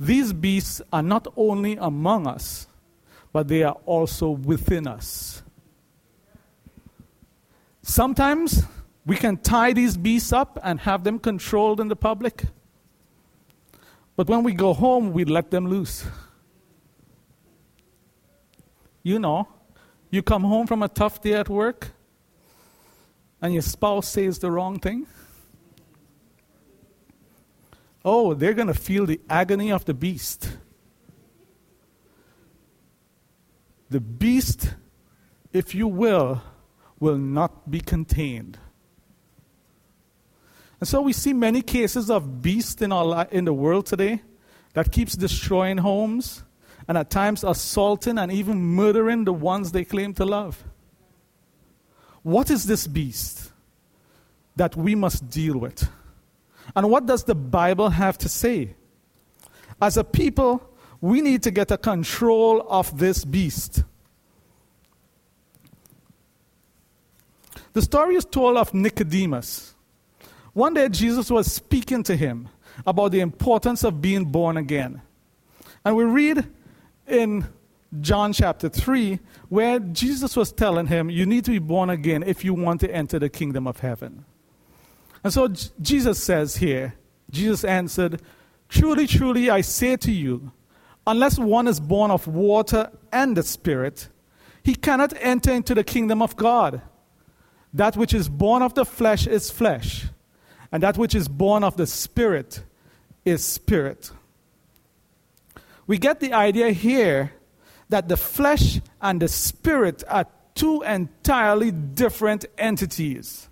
These 0.01 0.33
beasts 0.33 0.83
are 0.93 1.03
not 1.03 1.29
only 1.37 1.77
among 1.77 2.27
us, 2.27 2.67
but 3.33 3.49
they 3.49 3.63
are 3.63 3.77
also 3.87 4.31
within 4.31 4.87
us. 4.87 5.43
Sometimes 7.83 8.65
we 9.07 9.17
can 9.17 9.37
tie 9.37 9.73
these 9.73 9.97
beasts 9.97 10.33
up 10.33 10.59
and 10.63 10.81
have 10.81 11.05
them 11.05 11.19
controlled 11.19 11.81
in 11.81 11.89
the 11.89 11.97
public. 11.97 12.45
But 14.17 14.29
when 14.29 14.43
we 14.43 14.53
go 14.53 14.73
home, 14.73 15.13
we 15.13 15.25
let 15.25 15.51
them 15.51 15.67
loose. 15.67 16.07
You 19.03 19.19
know, 19.19 19.49
you 20.11 20.23
come 20.23 20.45
home 20.45 20.67
from 20.67 20.83
a 20.83 20.89
tough 20.89 21.21
day 21.21 21.35
at 21.35 21.49
work 21.49 21.91
and 23.43 23.53
your 23.53 23.63
spouse 23.63 24.09
says 24.09 24.39
the 24.39 24.51
wrong 24.51 24.79
thing. 24.79 25.07
Oh, 28.03 28.33
they're 28.33 28.55
going 28.55 28.69
to 28.69 28.75
feel 28.75 29.05
the 29.05 29.21
agony 29.29 29.71
of 29.71 29.85
the 29.85 29.95
beast. 29.95 30.57
The 33.91 34.01
beast, 34.01 34.75
if 35.53 35.75
you 35.75 35.89
will, 35.89 36.43
will 36.99 37.19
not 37.19 37.71
be 37.71 37.81
contained. 37.81 38.59
And 40.85 40.89
so 40.91 41.01
we 41.01 41.15
see 41.15 41.33
many 41.33 41.63
cases 41.63 42.11
of 42.11 42.43
beasts 42.43 42.83
in, 42.83 42.93
our 42.93 43.27
in 43.31 43.47
the 43.47 43.55
world 43.55 43.87
today 43.87 44.21
that 44.75 44.93
keeps 44.93 45.17
destroying 45.17 45.79
homes 45.79 46.45
and 46.87 46.99
at 46.99 47.09
times 47.09 47.43
assaulting 47.43 48.19
and 48.19 48.31
even 48.31 48.61
murdering 48.61 49.25
the 49.25 49.33
ones 49.33 49.73
they 49.73 49.87
claim 49.87 50.13
to 50.13 50.27
love. 50.27 50.63
What 52.23 52.51
is 52.51 52.67
this 52.67 52.87
beast 52.87 53.51
that 54.57 54.77
we 54.77 54.95
must 54.95 55.31
deal 55.31 55.57
with? 55.57 55.89
And 56.77 56.91
what 56.91 57.07
does 57.07 57.25
the 57.25 57.35
Bible 57.35 57.89
have 57.89 58.19
to 58.19 58.29
say? 58.29 58.75
As 59.81 59.97
a 59.97 60.05
people, 60.05 60.71
we 61.01 61.23
need 61.23 61.43
to 61.45 61.51
get 61.51 61.71
a 61.71 61.79
control 61.79 62.61
of 62.69 62.99
this 62.99 63.25
beast. 63.25 63.85
The 67.73 67.81
story 67.81 68.17
is 68.17 68.27
told 68.27 68.59
of 68.59 68.75
Nicodemus. 68.75 69.74
One 70.55 70.75
day, 70.75 70.89
Jesus 70.89 71.31
was 71.31 71.53
speaking 71.53 72.03
to 72.05 72.17
him 72.17 72.49
about 72.87 73.13
the 73.13 73.21
importance 73.21 73.85
of 73.85 74.01
being 74.01 74.25
born 74.25 74.57
again. 74.57 75.03
And 75.85 75.97
we 75.97 76.05
read 76.05 76.47
in 77.07 77.47
John 78.01 78.33
chapter 78.33 78.69
3 78.69 79.19
where 79.49 79.79
Jesus 79.79 80.37
was 80.37 80.53
telling 80.53 80.87
him, 80.87 81.11
You 81.11 81.27
need 81.27 81.45
to 81.45 81.51
be 81.51 81.59
born 81.59 81.91
again 81.91 82.23
if 82.23 82.45
you 82.45 82.55
want 82.55 82.81
to 82.81 82.91
enter 82.91 83.19
the 83.19 83.29
kingdom 83.29 83.67
of 83.67 83.81
heaven. 83.81 84.25
And 85.23 85.33
so 85.33 85.49
Jesus 85.81 86.23
says 86.23 86.57
here, 86.57 86.95
Jesus 87.31 87.65
answered, 87.65 88.23
Truly, 88.69 89.07
truly, 89.07 89.51
I 89.51 89.61
say 89.61 89.97
to 89.97 90.13
you, 90.13 90.53
unless 91.07 91.39
one 91.39 91.69
is 91.69 91.81
born 91.81 92.11
of 92.11 92.27
water 92.27 92.91
and 93.13 93.37
the 93.37 93.43
Spirit, 93.43 94.09
he 94.63 94.75
cannot 94.75 95.13
enter 95.21 95.53
into 95.53 95.75
the 95.75 95.85
kingdom 95.85 96.23
of 96.23 96.37
God. 96.37 96.83
That 97.73 97.97
which 97.97 98.15
is 98.15 98.29
born 98.29 98.63
of 98.63 98.75
the 98.75 98.85
flesh 98.85 99.27
is 99.27 99.51
flesh, 99.51 100.07
and 100.75 100.83
that 100.83 100.99
which 100.99 101.15
is 101.15 101.29
born 101.29 101.63
of 101.63 101.77
the 101.77 101.87
Spirit 101.87 102.65
is 103.25 103.45
spirit. 103.45 104.11
We 105.87 105.99
get 105.99 106.19
the 106.19 106.33
idea 106.33 106.73
here 106.73 107.33
that 107.91 108.09
the 108.09 108.17
flesh 108.17 108.81
and 109.01 109.23
the 109.23 109.29
spirit 109.29 110.03
are 110.09 110.27
two 110.57 110.83
entirely 110.83 111.71
different 111.71 112.47
entities 112.59 113.49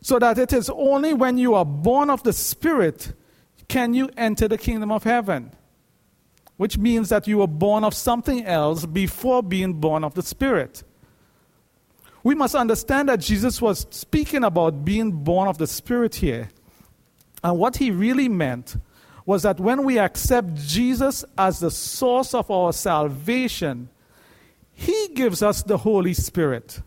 so 0.00 0.18
that 0.18 0.36
it 0.36 0.52
is 0.52 0.68
only 0.68 1.14
when 1.14 1.38
you 1.38 1.54
are 1.54 1.64
born 1.64 2.10
of 2.10 2.24
the 2.24 2.32
Spirit 2.32 3.12
can 3.68 3.94
you 3.94 4.10
enter 4.16 4.48
the 4.48 4.58
kingdom 4.58 4.90
of 4.90 5.04
heaven. 5.04 5.52
Which 6.56 6.76
means 6.76 7.08
that 7.10 7.28
you 7.28 7.38
were 7.38 7.46
born 7.46 7.84
of 7.84 7.94
something 7.94 8.44
else 8.44 8.84
before 8.84 9.44
being 9.44 9.74
born 9.74 10.02
of 10.02 10.14
the 10.14 10.22
Spirit. 10.22 10.82
We 12.24 12.34
must 12.34 12.54
understand 12.54 13.08
that 13.08 13.20
Jesus 13.20 13.60
was 13.60 13.86
speaking 13.90 14.44
about 14.44 14.84
being 14.84 15.10
born 15.10 15.48
of 15.48 15.58
the 15.58 15.66
Spirit 15.66 16.14
here. 16.14 16.50
And 17.42 17.58
what 17.58 17.76
he 17.76 17.90
really 17.90 18.28
meant 18.28 18.76
was 19.26 19.42
that 19.42 19.58
when 19.58 19.84
we 19.84 19.98
accept 19.98 20.54
Jesus 20.54 21.24
as 21.36 21.60
the 21.60 21.70
source 21.70 22.34
of 22.34 22.50
our 22.50 22.72
salvation, 22.72 23.88
he 24.72 25.08
gives 25.14 25.42
us 25.42 25.62
the 25.62 25.78
Holy 25.78 26.14
Spirit 26.14 26.80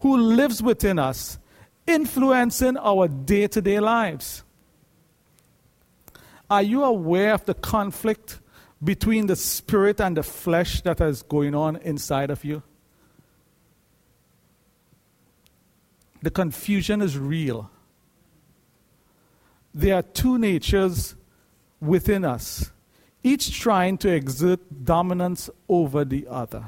who 0.00 0.16
lives 0.16 0.62
within 0.62 0.98
us 0.98 1.38
influencing 1.86 2.76
our 2.76 3.08
day 3.08 3.46
to 3.46 3.62
day 3.62 3.80
lives. 3.80 4.42
Are 6.50 6.62
you 6.62 6.84
aware 6.84 7.34
of 7.34 7.44
the 7.44 7.54
conflict 7.54 8.40
between 8.82 9.26
the 9.26 9.36
spirit 9.36 10.00
and 10.00 10.16
the 10.16 10.22
flesh 10.22 10.80
that 10.82 11.00
is 11.00 11.22
going 11.22 11.54
on 11.54 11.76
inside 11.76 12.30
of 12.30 12.44
you? 12.44 12.62
The 16.22 16.30
confusion 16.30 17.02
is 17.02 17.18
real. 17.18 17.70
There 19.74 19.94
are 19.94 20.02
two 20.02 20.38
natures 20.38 21.14
within 21.80 22.24
us, 22.24 22.70
each 23.22 23.58
trying 23.58 23.98
to 23.98 24.08
exert 24.08 24.60
dominance 24.84 25.50
over 25.68 26.04
the 26.04 26.26
other. 26.28 26.64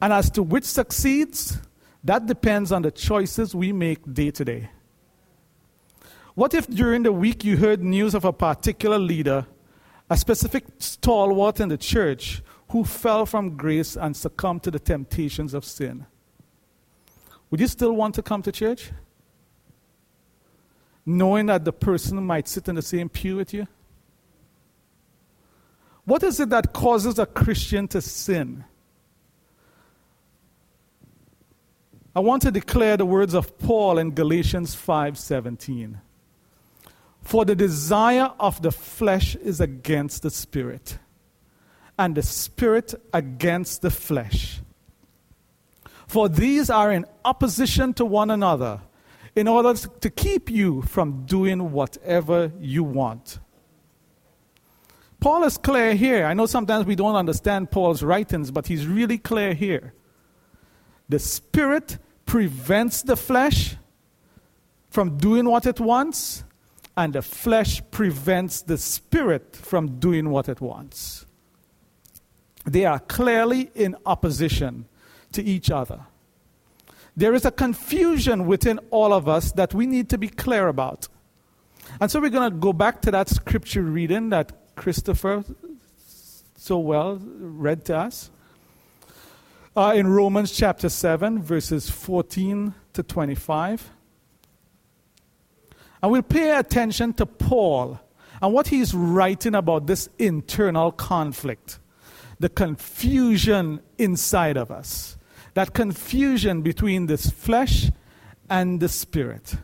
And 0.00 0.12
as 0.12 0.30
to 0.32 0.42
which 0.42 0.64
succeeds, 0.64 1.58
that 2.02 2.26
depends 2.26 2.70
on 2.70 2.82
the 2.82 2.90
choices 2.90 3.54
we 3.54 3.72
make 3.72 4.12
day 4.12 4.30
to 4.32 4.44
day. 4.44 4.70
What 6.34 6.52
if 6.52 6.66
during 6.66 7.04
the 7.04 7.12
week 7.12 7.44
you 7.44 7.56
heard 7.56 7.82
news 7.82 8.14
of 8.14 8.24
a 8.24 8.32
particular 8.32 8.98
leader, 8.98 9.46
a 10.10 10.16
specific 10.16 10.64
stalwart 10.78 11.60
in 11.60 11.70
the 11.70 11.78
church, 11.78 12.42
who 12.74 12.82
fell 12.82 13.24
from 13.24 13.56
grace 13.56 13.96
and 13.96 14.16
succumbed 14.16 14.64
to 14.64 14.68
the 14.68 14.80
temptations 14.80 15.54
of 15.54 15.64
sin? 15.64 16.04
Would 17.48 17.60
you 17.60 17.68
still 17.68 17.92
want 17.92 18.16
to 18.16 18.22
come 18.22 18.42
to 18.42 18.50
church? 18.50 18.90
Knowing 21.06 21.46
that 21.46 21.64
the 21.64 21.72
person 21.72 22.20
might 22.26 22.48
sit 22.48 22.66
in 22.66 22.74
the 22.74 22.82
same 22.82 23.08
pew 23.08 23.36
with 23.36 23.54
you? 23.54 23.68
What 26.04 26.24
is 26.24 26.40
it 26.40 26.48
that 26.48 26.72
causes 26.72 27.16
a 27.20 27.26
Christian 27.26 27.86
to 27.86 28.02
sin? 28.02 28.64
I 32.12 32.18
want 32.18 32.42
to 32.42 32.50
declare 32.50 32.96
the 32.96 33.06
words 33.06 33.34
of 33.34 33.56
Paul 33.56 33.98
in 33.98 34.10
Galatians 34.10 34.74
5:17. 34.74 36.00
For 37.22 37.44
the 37.44 37.54
desire 37.54 38.32
of 38.40 38.62
the 38.62 38.72
flesh 38.72 39.36
is 39.36 39.60
against 39.60 40.22
the 40.22 40.30
spirit, 40.30 40.98
and 41.98 42.14
the 42.14 42.22
spirit 42.22 42.94
against 43.12 43.82
the 43.82 43.90
flesh. 43.90 44.60
For 46.06 46.28
these 46.28 46.70
are 46.70 46.92
in 46.92 47.06
opposition 47.24 47.94
to 47.94 48.04
one 48.04 48.30
another, 48.30 48.80
in 49.34 49.48
order 49.48 49.74
to 49.74 50.10
keep 50.10 50.50
you 50.50 50.82
from 50.82 51.26
doing 51.26 51.72
whatever 51.72 52.52
you 52.60 52.84
want. 52.84 53.40
Paul 55.20 55.44
is 55.44 55.56
clear 55.56 55.94
here. 55.94 56.26
I 56.26 56.34
know 56.34 56.46
sometimes 56.46 56.86
we 56.86 56.94
don't 56.94 57.16
understand 57.16 57.70
Paul's 57.70 58.02
writings, 58.02 58.50
but 58.50 58.66
he's 58.66 58.86
really 58.86 59.18
clear 59.18 59.54
here. 59.54 59.94
The 61.08 61.18
spirit 61.18 61.98
prevents 62.26 63.02
the 63.02 63.16
flesh 63.16 63.76
from 64.90 65.16
doing 65.18 65.48
what 65.48 65.66
it 65.66 65.80
wants, 65.80 66.44
and 66.96 67.12
the 67.12 67.22
flesh 67.22 67.82
prevents 67.90 68.62
the 68.62 68.78
spirit 68.78 69.56
from 69.56 69.98
doing 69.98 70.30
what 70.30 70.48
it 70.48 70.60
wants. 70.60 71.23
They 72.64 72.84
are 72.84 72.98
clearly 72.98 73.70
in 73.74 73.96
opposition 74.06 74.86
to 75.32 75.42
each 75.42 75.70
other. 75.70 76.00
There 77.16 77.34
is 77.34 77.44
a 77.44 77.50
confusion 77.50 78.46
within 78.46 78.80
all 78.90 79.12
of 79.12 79.28
us 79.28 79.52
that 79.52 79.74
we 79.74 79.86
need 79.86 80.08
to 80.10 80.18
be 80.18 80.28
clear 80.28 80.68
about. 80.68 81.08
And 82.00 82.10
so 82.10 82.20
we're 82.20 82.30
going 82.30 82.50
to 82.50 82.56
go 82.56 82.72
back 82.72 83.02
to 83.02 83.10
that 83.12 83.28
scripture 83.28 83.82
reading 83.82 84.30
that 84.30 84.74
Christopher 84.74 85.44
so 86.56 86.78
well 86.78 87.20
read 87.20 87.84
to 87.84 87.96
us 87.96 88.30
uh, 89.76 89.92
in 89.94 90.06
Romans 90.06 90.52
chapter 90.52 90.88
7, 90.88 91.42
verses 91.42 91.90
14 91.90 92.74
to 92.92 93.02
25. 93.02 93.90
And 96.02 96.12
we'll 96.12 96.22
pay 96.22 96.56
attention 96.56 97.12
to 97.14 97.26
Paul 97.26 98.00
and 98.40 98.52
what 98.52 98.68
he's 98.68 98.94
writing 98.94 99.54
about 99.54 99.86
this 99.86 100.08
internal 100.18 100.92
conflict, 100.92 101.78
the 102.44 102.50
confusion 102.50 103.80
inside 103.96 104.58
of 104.58 104.70
us, 104.70 105.16
that 105.54 105.72
confusion 105.72 106.60
between 106.60 107.06
this 107.06 107.30
flesh 107.30 107.90
and 108.50 108.80
the 108.80 108.88
spirit. 108.90 109.54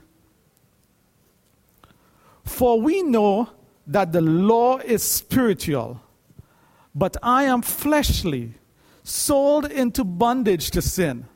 For 2.42 2.80
we 2.80 3.02
know 3.02 3.50
that 3.86 4.12
the 4.12 4.22
law 4.22 4.78
is 4.78 5.02
spiritual, 5.02 6.00
but 6.94 7.18
I 7.22 7.42
am 7.42 7.60
fleshly 7.60 8.54
sold 9.02 9.70
into 9.70 10.02
bondage 10.02 10.70
to 10.70 10.80
sin. 10.80 11.26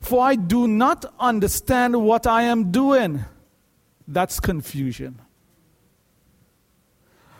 For 0.00 0.24
I 0.24 0.36
do 0.36 0.66
not 0.66 1.04
understand 1.20 2.02
what 2.02 2.26
I 2.26 2.44
am 2.44 2.72
doing. 2.72 3.26
That's 4.06 4.40
confusion. 4.40 5.20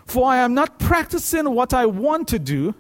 For 0.09 0.27
I 0.27 0.39
am 0.39 0.55
not 0.55 0.79
practicing 0.79 1.51
what 1.55 1.75
I 1.75 1.85
want 1.85 2.29
to 2.29 2.39
do, 2.39 2.75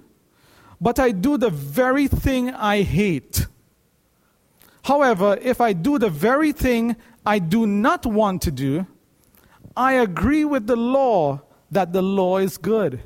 but 0.81 0.99
I 0.99 1.11
do 1.11 1.37
the 1.37 1.51
very 1.51 2.09
thing 2.09 2.51
I 2.55 2.81
hate. 2.83 3.47
However, 4.85 5.39
if 5.43 5.61
I 5.61 5.75
do 5.75 5.99
the 5.99 6.09
very 6.09 6.53
thing 6.53 6.97
I 7.27 7.39
do 7.39 7.67
not 7.67 8.07
want 8.07 8.41
to 8.43 8.51
do, 8.51 8.87
I 9.77 9.93
agree 9.93 10.47
with 10.47 10.67
the 10.67 10.77
law 10.77 11.43
that 11.71 11.93
the 11.93 12.01
law 12.01 12.39
is 12.39 12.57
good. 12.57 13.03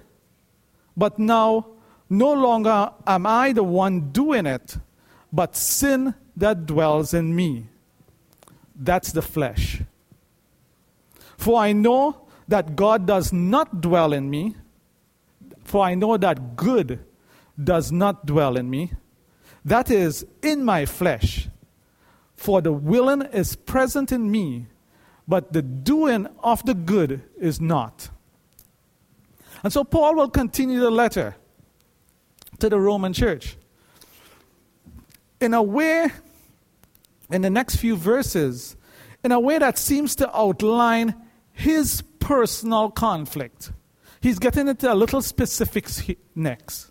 But 0.97 1.19
now 1.19 1.67
no 2.09 2.33
longer 2.33 2.93
am 3.05 3.27
I 3.27 3.53
the 3.53 3.65
one 3.65 4.13
doing 4.13 4.47
it, 4.47 4.77
but 5.33 5.57
sin 5.57 6.15
that 6.37 6.67
dwells 6.67 7.13
in 7.13 7.35
me. 7.35 7.67
That's 8.77 9.11
the 9.11 9.23
flesh. 9.23 9.83
For 11.37 11.59
I 11.59 11.73
know 11.73 12.22
that 12.53 12.77
God 12.77 13.07
does 13.07 13.33
not 13.33 13.81
dwell 13.81 14.13
in 14.13 14.29
me, 14.29 14.55
for 15.65 15.83
I 15.83 15.95
know 15.95 16.19
that 16.19 16.55
good 16.55 17.03
does 17.57 17.91
not 17.91 18.27
dwell 18.27 18.59
in 18.59 18.69
me. 18.69 18.93
That 19.65 19.91
is, 19.91 20.27
in 20.43 20.63
my 20.63 20.85
flesh. 20.85 21.49
For 22.35 22.61
the 22.61 22.71
willing 22.71 23.23
is 23.23 23.57
present 23.57 24.13
in 24.13 24.31
me, 24.31 24.67
but 25.27 25.55
the 25.55 25.63
doing 25.63 26.27
of 26.43 26.63
the 26.67 26.75
good 26.75 27.23
is 27.41 27.59
not. 27.59 28.11
And 29.65 29.73
so 29.73 29.83
Paul 29.83 30.17
will 30.17 30.29
continue 30.29 30.79
the 30.79 30.91
letter 30.91 31.37
to 32.59 32.69
the 32.69 32.79
Roman 32.79 33.15
church. 33.15 33.57
In 35.41 35.55
a 35.55 35.63
way, 35.63 36.11
in 37.31 37.41
the 37.41 37.49
next 37.49 37.77
few 37.77 37.97
verses, 37.97 38.77
in 39.25 39.33
a 39.33 39.41
way 39.41 39.59
that 39.59 39.79
seems 39.79 40.15
to 40.17 40.37
outline 40.37 41.15
his 41.63 42.03
personal 42.19 42.91
conflict. 42.91 43.73
He's 44.21 44.39
getting 44.39 44.69
into 44.69 44.93
a 44.93 44.95
little 44.95 45.23
specifics 45.23 46.03
next. 46.35 46.91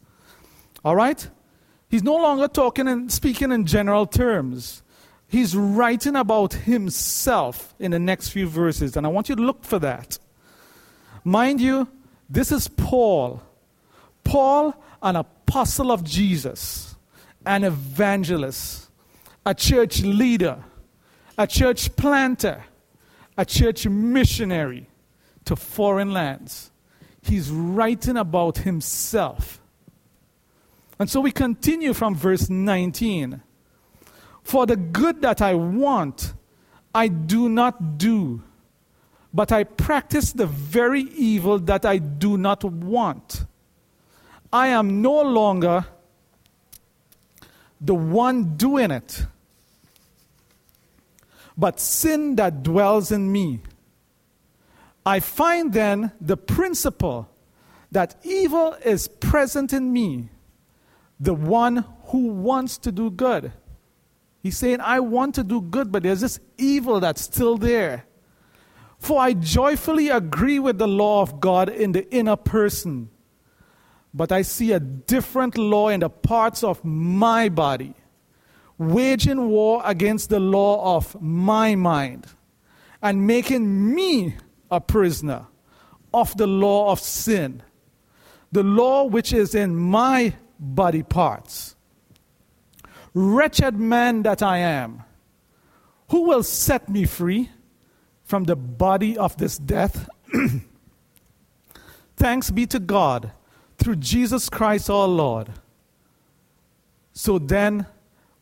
All 0.83 0.95
right? 0.95 1.29
He's 1.89 2.03
no 2.03 2.15
longer 2.15 2.47
talking 2.47 2.87
and 2.87 3.11
speaking 3.11 3.51
in 3.51 3.65
general 3.65 4.05
terms. 4.05 4.81
He's 5.27 5.55
writing 5.55 6.15
about 6.15 6.53
himself 6.53 7.75
in 7.79 7.91
the 7.91 7.99
next 7.99 8.29
few 8.29 8.47
verses, 8.47 8.95
and 8.95 9.05
I 9.05 9.09
want 9.09 9.29
you 9.29 9.35
to 9.35 9.41
look 9.41 9.63
for 9.63 9.79
that. 9.79 10.17
Mind 11.23 11.61
you, 11.61 11.87
this 12.29 12.51
is 12.51 12.67
Paul. 12.67 13.41
Paul, 14.23 14.73
an 15.01 15.17
apostle 15.17 15.91
of 15.91 16.03
Jesus, 16.03 16.95
an 17.45 17.63
evangelist, 17.65 18.89
a 19.45 19.53
church 19.53 20.01
leader, 20.01 20.63
a 21.37 21.45
church 21.45 21.95
planter, 21.95 22.63
a 23.41 23.45
church 23.45 23.87
missionary 23.87 24.87
to 25.45 25.55
foreign 25.55 26.13
lands. 26.13 26.69
He's 27.23 27.49
writing 27.49 28.15
about 28.15 28.59
himself. 28.59 29.59
And 30.99 31.09
so 31.09 31.21
we 31.21 31.31
continue 31.31 31.93
from 31.93 32.13
verse 32.13 32.51
19. 32.51 33.41
For 34.43 34.67
the 34.67 34.75
good 34.75 35.23
that 35.23 35.41
I 35.41 35.55
want, 35.55 36.35
I 36.93 37.07
do 37.07 37.49
not 37.49 37.97
do, 37.97 38.43
but 39.33 39.51
I 39.51 39.63
practice 39.63 40.33
the 40.33 40.45
very 40.45 41.01
evil 41.01 41.57
that 41.57 41.83
I 41.83 41.97
do 41.97 42.37
not 42.37 42.63
want. 42.63 43.45
I 44.53 44.67
am 44.67 45.01
no 45.01 45.19
longer 45.19 45.87
the 47.79 47.95
one 47.95 48.55
doing 48.55 48.91
it, 48.91 49.25
but 51.61 51.79
sin 51.79 52.35
that 52.37 52.63
dwells 52.63 53.11
in 53.11 53.31
me. 53.31 53.61
I 55.05 55.19
find 55.19 55.71
then 55.71 56.11
the 56.19 56.35
principle 56.35 57.29
that 57.91 58.15
evil 58.23 58.73
is 58.83 59.07
present 59.07 59.71
in 59.71 59.93
me, 59.93 60.29
the 61.19 61.35
one 61.35 61.85
who 62.05 62.29
wants 62.29 62.77
to 62.79 62.91
do 62.91 63.11
good. 63.11 63.51
He's 64.41 64.57
saying, 64.57 64.81
I 64.81 65.01
want 65.01 65.35
to 65.35 65.43
do 65.43 65.61
good, 65.61 65.91
but 65.91 66.01
there's 66.01 66.21
this 66.21 66.39
evil 66.57 66.99
that's 66.99 67.21
still 67.21 67.57
there. 67.57 68.05
For 68.97 69.19
I 69.19 69.33
joyfully 69.33 70.09
agree 70.09 70.57
with 70.57 70.79
the 70.79 70.87
law 70.87 71.21
of 71.21 71.39
God 71.39 71.69
in 71.69 71.91
the 71.91 72.11
inner 72.11 72.35
person 72.35 73.11
but 74.13 74.31
I 74.31 74.41
see 74.41 74.71
a 74.73 74.79
different 74.79 75.57
law 75.57 75.89
in 75.89 76.01
the 76.01 76.09
parts 76.09 76.63
of 76.63 76.83
my 76.83 77.49
body, 77.49 77.93
waging 78.81 79.49
war 79.49 79.81
against 79.85 80.29
the 80.29 80.39
law 80.39 80.95
of 80.97 81.21
my 81.21 81.75
mind 81.75 82.25
and 83.01 83.27
making 83.27 83.93
me 83.93 84.35
a 84.71 84.81
prisoner 84.81 85.45
of 86.13 86.35
the 86.37 86.47
law 86.47 86.91
of 86.91 86.99
sin, 86.99 87.61
the 88.51 88.63
law 88.63 89.03
which 89.03 89.33
is 89.33 89.53
in 89.53 89.75
my 89.75 90.33
body 90.59 91.03
parts. 91.03 91.75
Wretched 93.13 93.75
man 93.75 94.23
that 94.23 94.41
I 94.41 94.57
am, 94.57 95.03
who 96.09 96.23
will 96.23 96.43
set 96.43 96.89
me 96.89 97.05
free 97.05 97.51
from 98.23 98.45
the 98.45 98.55
body 98.55 99.17
of 99.17 99.37
this 99.37 99.57
death? 99.57 100.09
Thanks 102.15 102.49
be 102.49 102.65
to 102.67 102.79
God 102.79 103.31
through 103.77 103.97
Jesus 103.97 104.49
Christ 104.49 104.89
our 104.89 105.07
Lord. 105.07 105.49
So 107.13 107.37
then, 107.37 107.85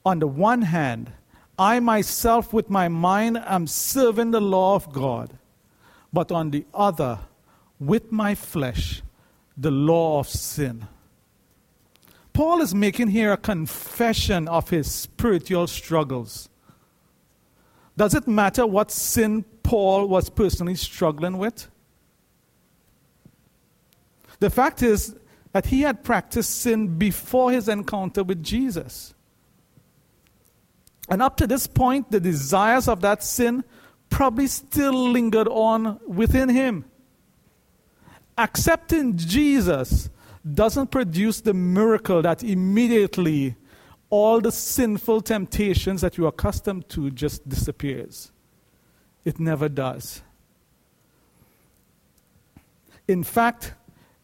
on 0.05 0.19
the 0.19 0.27
one 0.27 0.61
hand, 0.61 1.11
I 1.57 1.79
myself 1.79 2.53
with 2.53 2.69
my 2.69 2.87
mind 2.87 3.37
am 3.37 3.67
serving 3.67 4.31
the 4.31 4.41
law 4.41 4.75
of 4.75 4.91
God, 4.93 5.37
but 6.13 6.31
on 6.31 6.51
the 6.51 6.65
other, 6.73 7.19
with 7.79 8.11
my 8.11 8.35
flesh, 8.35 9.01
the 9.57 9.71
law 9.71 10.19
of 10.19 10.29
sin. 10.29 10.87
Paul 12.31 12.61
is 12.61 12.73
making 12.73 13.09
here 13.09 13.33
a 13.33 13.37
confession 13.37 14.47
of 14.47 14.69
his 14.69 14.89
spiritual 14.89 15.67
struggles. 15.67 16.47
Does 17.97 18.13
it 18.13 18.27
matter 18.27 18.65
what 18.65 18.91
sin 18.91 19.43
Paul 19.63 20.07
was 20.07 20.29
personally 20.29 20.75
struggling 20.75 21.37
with? 21.37 21.67
The 24.39 24.49
fact 24.49 24.81
is 24.81 25.15
that 25.51 25.65
he 25.65 25.81
had 25.81 26.05
practiced 26.05 26.61
sin 26.61 26.97
before 26.97 27.51
his 27.51 27.67
encounter 27.67 28.23
with 28.23 28.41
Jesus. 28.41 29.13
And 31.09 31.21
up 31.21 31.37
to 31.37 31.47
this 31.47 31.67
point, 31.67 32.11
the 32.11 32.19
desires 32.19 32.87
of 32.87 33.01
that 33.01 33.23
sin 33.23 33.63
probably 34.09 34.47
still 34.47 34.93
lingered 35.11 35.47
on 35.47 35.99
within 36.07 36.49
him. 36.49 36.85
Accepting 38.37 39.17
Jesus 39.17 40.09
doesn't 40.53 40.91
produce 40.91 41.41
the 41.41 41.53
miracle 41.53 42.21
that 42.21 42.43
immediately 42.43 43.55
all 44.09 44.39
the 44.39 44.51
sinful 44.51 45.21
temptations 45.21 46.01
that 46.01 46.17
you're 46.17 46.29
accustomed 46.29 46.87
to 46.89 47.11
just 47.11 47.47
disappears. 47.47 48.31
It 49.25 49.39
never 49.39 49.69
does. 49.69 50.21
In 53.07 53.23
fact, 53.23 53.73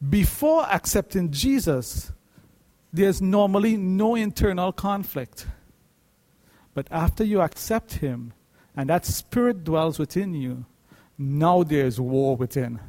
before 0.10 0.66
accepting 0.72 1.32
Jesus, 1.32 2.12
there's 2.94 3.22
normally 3.22 3.78
no 3.78 4.16
internal 4.16 4.72
conflict. 4.72 5.48
But 6.76 6.88
after 6.92 7.24
you 7.24 7.42
accept 7.42 7.94
Him 7.94 8.34
and 8.78 8.90
that 8.92 9.06
Spirit 9.06 9.64
dwells 9.64 9.98
within 9.98 10.36
you, 10.36 10.66
now 11.18 11.64
there's 11.64 12.00
war 12.00 12.36
within. 12.36 12.80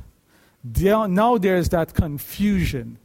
Now 0.63 1.39
there's 1.39 1.71
that 1.71 1.95
confusion. 1.95 2.99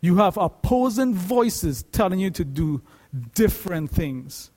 You 0.00 0.16
have 0.18 0.36
opposing 0.36 1.14
voices 1.14 1.82
telling 1.90 2.20
you 2.20 2.30
to 2.30 2.44
do 2.44 2.80
different 3.34 3.90
things. 3.90 4.50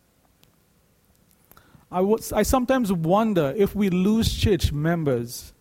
I, 1.92 2.08
I 2.34 2.44
sometimes 2.44 2.94
wonder 2.94 3.54
if 3.58 3.76
we 3.76 3.90
lose 3.90 4.34
church 4.34 4.72
members 4.72 5.52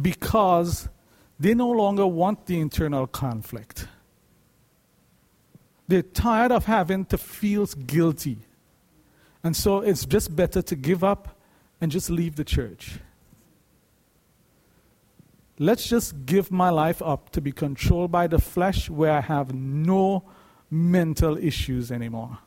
because 0.00 0.88
they 1.38 1.54
no 1.54 1.68
longer 1.68 2.06
want 2.06 2.46
the 2.46 2.58
internal 2.58 3.06
conflict. 3.06 3.86
They're 5.86 6.02
tired 6.02 6.52
of 6.52 6.64
having 6.64 7.04
to 7.06 7.18
feel 7.18 7.66
guilty. 7.66 8.38
And 9.44 9.56
so 9.56 9.80
it's 9.80 10.04
just 10.04 10.34
better 10.34 10.62
to 10.62 10.76
give 10.76 11.02
up 11.02 11.36
and 11.80 11.90
just 11.90 12.10
leave 12.10 12.36
the 12.36 12.44
church. 12.44 12.98
Let's 15.58 15.88
just 15.88 16.26
give 16.26 16.50
my 16.50 16.70
life 16.70 17.02
up 17.02 17.30
to 17.30 17.40
be 17.40 17.52
controlled 17.52 18.10
by 18.10 18.26
the 18.26 18.38
flesh 18.38 18.88
where 18.88 19.12
I 19.12 19.20
have 19.20 19.54
no 19.54 20.24
mental 20.70 21.36
issues 21.36 21.92
anymore. 21.92 22.38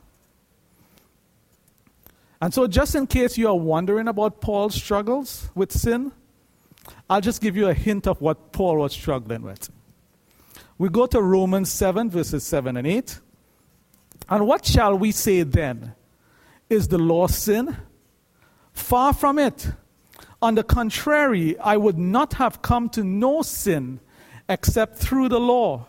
And 2.40 2.52
so, 2.52 2.66
just 2.66 2.94
in 2.94 3.06
case 3.06 3.38
you 3.38 3.48
are 3.48 3.56
wondering 3.56 4.08
about 4.08 4.42
Paul's 4.42 4.74
struggles 4.74 5.48
with 5.54 5.72
sin, 5.72 6.12
I'll 7.08 7.22
just 7.22 7.40
give 7.40 7.56
you 7.56 7.68
a 7.68 7.74
hint 7.74 8.06
of 8.06 8.20
what 8.20 8.52
Paul 8.52 8.78
was 8.78 8.92
struggling 8.92 9.42
with. 9.42 9.70
We 10.76 10.90
go 10.90 11.06
to 11.06 11.22
Romans 11.22 11.70
7, 11.72 12.10
verses 12.10 12.44
7 12.44 12.76
and 12.76 12.86
8. 12.86 13.20
And 14.28 14.46
what 14.46 14.66
shall 14.66 14.98
we 14.98 15.12
say 15.12 15.42
then? 15.42 15.94
Is 16.68 16.88
the 16.88 16.98
law 16.98 17.26
sin? 17.26 17.76
Far 18.72 19.12
from 19.12 19.38
it. 19.38 19.72
On 20.42 20.54
the 20.54 20.64
contrary, 20.64 21.58
I 21.58 21.76
would 21.76 21.98
not 21.98 22.34
have 22.34 22.62
come 22.62 22.88
to 22.90 23.02
know 23.02 23.42
sin 23.42 24.00
except 24.48 24.98
through 24.98 25.28
the 25.28 25.40
law. 25.40 25.86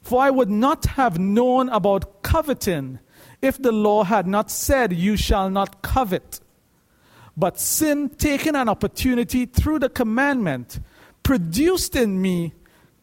For 0.00 0.22
I 0.22 0.30
would 0.30 0.50
not 0.50 0.84
have 0.86 1.18
known 1.18 1.68
about 1.68 2.22
coveting 2.22 2.98
if 3.40 3.60
the 3.60 3.72
law 3.72 4.04
had 4.04 4.26
not 4.26 4.50
said, 4.50 4.92
You 4.92 5.16
shall 5.16 5.50
not 5.50 5.82
covet. 5.82 6.40
But 7.36 7.58
sin, 7.58 8.10
taking 8.10 8.56
an 8.56 8.68
opportunity 8.68 9.46
through 9.46 9.80
the 9.80 9.88
commandment, 9.88 10.80
produced 11.22 11.96
in 11.96 12.20
me 12.20 12.52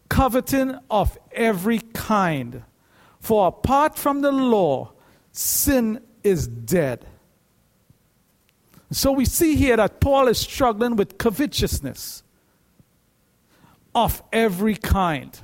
coveting 0.10 0.78
of 0.90 1.18
every 1.32 1.80
kind. 1.94 2.64
For 3.20 3.48
apart 3.48 3.98
from 3.98 4.22
the 4.22 4.32
law, 4.32 4.92
sin 5.32 6.02
is 6.24 6.48
dead. 6.48 7.06
So 8.92 9.12
we 9.12 9.26
see 9.26 9.56
here 9.56 9.78
that 9.78 10.00
Paul 10.00 10.28
is 10.28 10.40
struggling 10.40 10.96
with 10.96 11.18
covetousness 11.18 12.24
of 13.94 14.24
every 14.32 14.76
kind. 14.76 15.40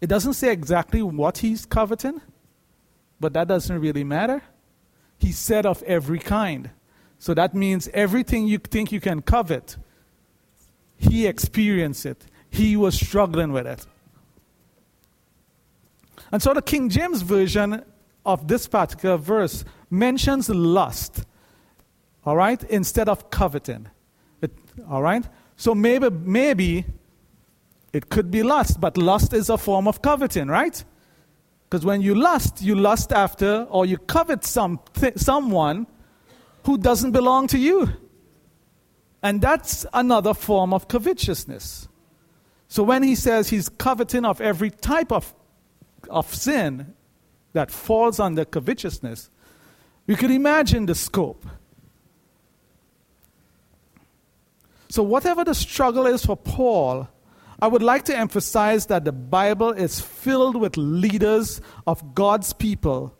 It 0.00 0.06
doesn't 0.06 0.34
say 0.34 0.50
exactly 0.50 1.02
what 1.02 1.38
he's 1.38 1.66
coveting, 1.66 2.22
but 3.18 3.34
that 3.34 3.48
doesn't 3.48 3.78
really 3.78 4.04
matter. 4.04 4.42
He 5.18 5.32
said 5.32 5.66
of 5.66 5.82
every 5.82 6.18
kind. 6.18 6.70
So 7.18 7.34
that 7.34 7.54
means 7.54 7.88
everything 7.92 8.46
you 8.46 8.56
think 8.56 8.92
you 8.92 9.00
can 9.00 9.20
covet, 9.20 9.76
he 10.96 11.26
experienced 11.26 12.06
it. 12.06 12.24
He 12.48 12.76
was 12.76 12.94
struggling 12.94 13.52
with 13.52 13.66
it. 13.66 13.86
And 16.32 16.42
so 16.42 16.54
the 16.54 16.62
King 16.62 16.88
James 16.88 17.22
Version 17.22 17.84
of 18.24 18.46
this 18.46 18.68
particular 18.68 19.16
verse 19.16 19.64
mentions 19.90 20.48
lust, 20.48 21.24
all 22.24 22.36
right, 22.36 22.62
instead 22.64 23.08
of 23.08 23.30
coveting. 23.30 23.88
It, 24.42 24.52
all 24.88 25.02
right? 25.02 25.24
So 25.56 25.74
maybe, 25.74 26.10
maybe 26.10 26.84
it 27.92 28.08
could 28.08 28.30
be 28.30 28.42
lust, 28.42 28.80
but 28.80 28.96
lust 28.96 29.32
is 29.32 29.50
a 29.50 29.58
form 29.58 29.88
of 29.88 30.02
coveting, 30.02 30.48
right? 30.48 30.84
Because 31.68 31.84
when 31.84 32.02
you 32.02 32.14
lust, 32.14 32.62
you 32.62 32.74
lust 32.74 33.12
after 33.12 33.66
or 33.70 33.86
you 33.86 33.98
covet 33.98 34.44
some, 34.44 34.80
someone 35.16 35.86
who 36.64 36.78
doesn't 36.78 37.12
belong 37.12 37.46
to 37.48 37.58
you. 37.58 37.88
And 39.22 39.40
that's 39.40 39.86
another 39.92 40.34
form 40.34 40.72
of 40.72 40.88
covetousness. 40.88 41.88
So 42.68 42.82
when 42.82 43.02
he 43.02 43.14
says 43.14 43.50
he's 43.50 43.68
coveting 43.68 44.24
of 44.24 44.40
every 44.40 44.70
type 44.70 45.12
of, 45.12 45.34
of 46.10 46.34
sin 46.34 46.94
that 47.52 47.70
falls 47.70 48.20
under 48.20 48.44
covetousness, 48.44 49.30
you 50.06 50.16
can 50.16 50.30
imagine 50.30 50.86
the 50.86 50.94
scope. 50.94 51.46
So, 54.88 55.02
whatever 55.04 55.44
the 55.44 55.54
struggle 55.54 56.06
is 56.06 56.26
for 56.26 56.36
Paul, 56.36 57.08
I 57.62 57.68
would 57.68 57.82
like 57.82 58.04
to 58.06 58.16
emphasize 58.16 58.86
that 58.86 59.04
the 59.04 59.12
Bible 59.12 59.70
is 59.70 60.00
filled 60.00 60.56
with 60.56 60.76
leaders 60.76 61.60
of 61.86 62.14
God's 62.14 62.52
people 62.52 63.16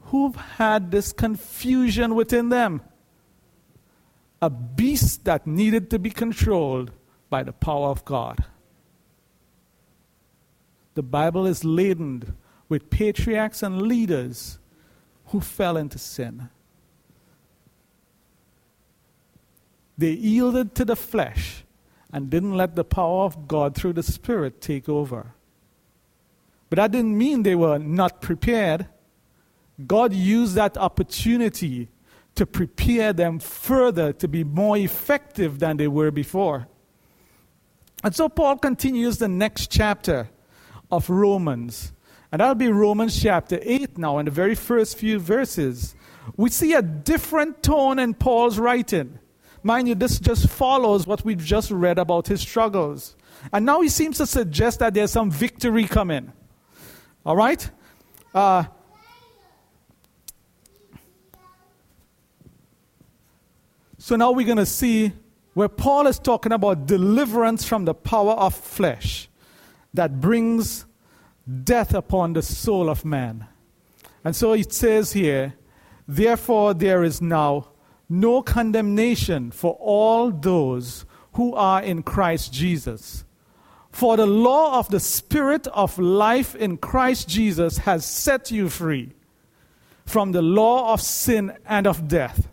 who've 0.00 0.34
had 0.34 0.90
this 0.90 1.12
confusion 1.12 2.14
within 2.14 2.48
them. 2.48 2.82
A 4.40 4.50
beast 4.50 5.24
that 5.24 5.46
needed 5.46 5.90
to 5.90 5.98
be 5.98 6.10
controlled 6.10 6.92
by 7.30 7.42
the 7.42 7.52
power 7.52 7.88
of 7.88 8.04
God. 8.04 8.44
The 10.94 11.02
Bible 11.02 11.46
is 11.46 11.64
laden 11.64 12.36
with 12.68 12.90
patriarchs 12.90 13.62
and 13.62 13.82
leaders 13.82 14.58
who 15.26 15.40
fell 15.40 15.76
into 15.76 15.98
sin. 15.98 16.48
They 19.96 20.10
yielded 20.10 20.74
to 20.76 20.84
the 20.84 20.96
flesh 20.96 21.64
and 22.12 22.30
didn't 22.30 22.54
let 22.54 22.74
the 22.74 22.84
power 22.84 23.24
of 23.24 23.48
God 23.48 23.74
through 23.74 23.94
the 23.94 24.02
Spirit 24.02 24.60
take 24.60 24.88
over. 24.88 25.34
But 26.70 26.76
that 26.76 26.92
didn't 26.92 27.16
mean 27.16 27.42
they 27.42 27.54
were 27.54 27.78
not 27.78 28.20
prepared. 28.20 28.86
God 29.86 30.12
used 30.12 30.54
that 30.54 30.76
opportunity 30.76 31.88
to 32.34 32.46
prepare 32.46 33.12
them 33.12 33.38
further 33.38 34.12
to 34.12 34.26
be 34.26 34.42
more 34.42 34.76
effective 34.76 35.58
than 35.58 35.76
they 35.76 35.88
were 35.88 36.10
before. 36.10 36.66
And 38.02 38.14
so 38.14 38.28
Paul 38.28 38.58
continues 38.58 39.18
the 39.18 39.28
next 39.28 39.70
chapter 39.70 40.28
of 40.94 41.10
Romans. 41.10 41.92
And 42.30 42.40
that'll 42.40 42.54
be 42.54 42.68
Romans 42.68 43.20
chapter 43.20 43.58
8 43.62 43.98
now, 43.98 44.18
in 44.18 44.24
the 44.24 44.30
very 44.30 44.54
first 44.54 44.96
few 44.98 45.18
verses. 45.18 45.94
We 46.36 46.50
see 46.50 46.72
a 46.72 46.82
different 46.82 47.62
tone 47.62 47.98
in 47.98 48.14
Paul's 48.14 48.58
writing. 48.58 49.18
Mind 49.62 49.88
you, 49.88 49.94
this 49.94 50.18
just 50.18 50.48
follows 50.48 51.06
what 51.06 51.24
we've 51.24 51.42
just 51.42 51.70
read 51.70 51.98
about 51.98 52.26
his 52.26 52.40
struggles. 52.40 53.16
And 53.52 53.64
now 53.64 53.80
he 53.80 53.88
seems 53.88 54.18
to 54.18 54.26
suggest 54.26 54.78
that 54.80 54.94
there's 54.94 55.10
some 55.10 55.30
victory 55.30 55.84
coming. 55.84 56.32
All 57.24 57.36
right? 57.36 57.70
Uh, 58.34 58.64
so 63.98 64.16
now 64.16 64.32
we're 64.32 64.46
going 64.46 64.58
to 64.58 64.66
see 64.66 65.12
where 65.54 65.68
Paul 65.68 66.06
is 66.08 66.18
talking 66.18 66.52
about 66.52 66.86
deliverance 66.86 67.64
from 67.64 67.84
the 67.84 67.94
power 67.94 68.32
of 68.32 68.54
flesh 68.54 69.28
that 69.94 70.20
brings 70.20 70.84
death 71.62 71.94
upon 71.94 72.32
the 72.32 72.42
soul 72.42 72.90
of 72.90 73.04
man. 73.04 73.46
And 74.24 74.34
so 74.34 74.52
it 74.52 74.72
says 74.72 75.12
here, 75.12 75.54
therefore 76.06 76.74
there 76.74 77.04
is 77.04 77.22
now 77.22 77.68
no 78.08 78.42
condemnation 78.42 79.50
for 79.50 79.74
all 79.80 80.30
those 80.30 81.04
who 81.34 81.54
are 81.54 81.82
in 81.82 82.02
Christ 82.02 82.52
Jesus. 82.52 83.24
For 83.90 84.16
the 84.16 84.26
law 84.26 84.78
of 84.78 84.88
the 84.90 85.00
Spirit 85.00 85.66
of 85.68 85.98
life 85.98 86.54
in 86.54 86.76
Christ 86.76 87.28
Jesus 87.28 87.78
has 87.78 88.04
set 88.04 88.50
you 88.50 88.68
free 88.68 89.12
from 90.04 90.32
the 90.32 90.42
law 90.42 90.92
of 90.92 91.00
sin 91.00 91.56
and 91.64 91.86
of 91.86 92.08
death. 92.08 92.48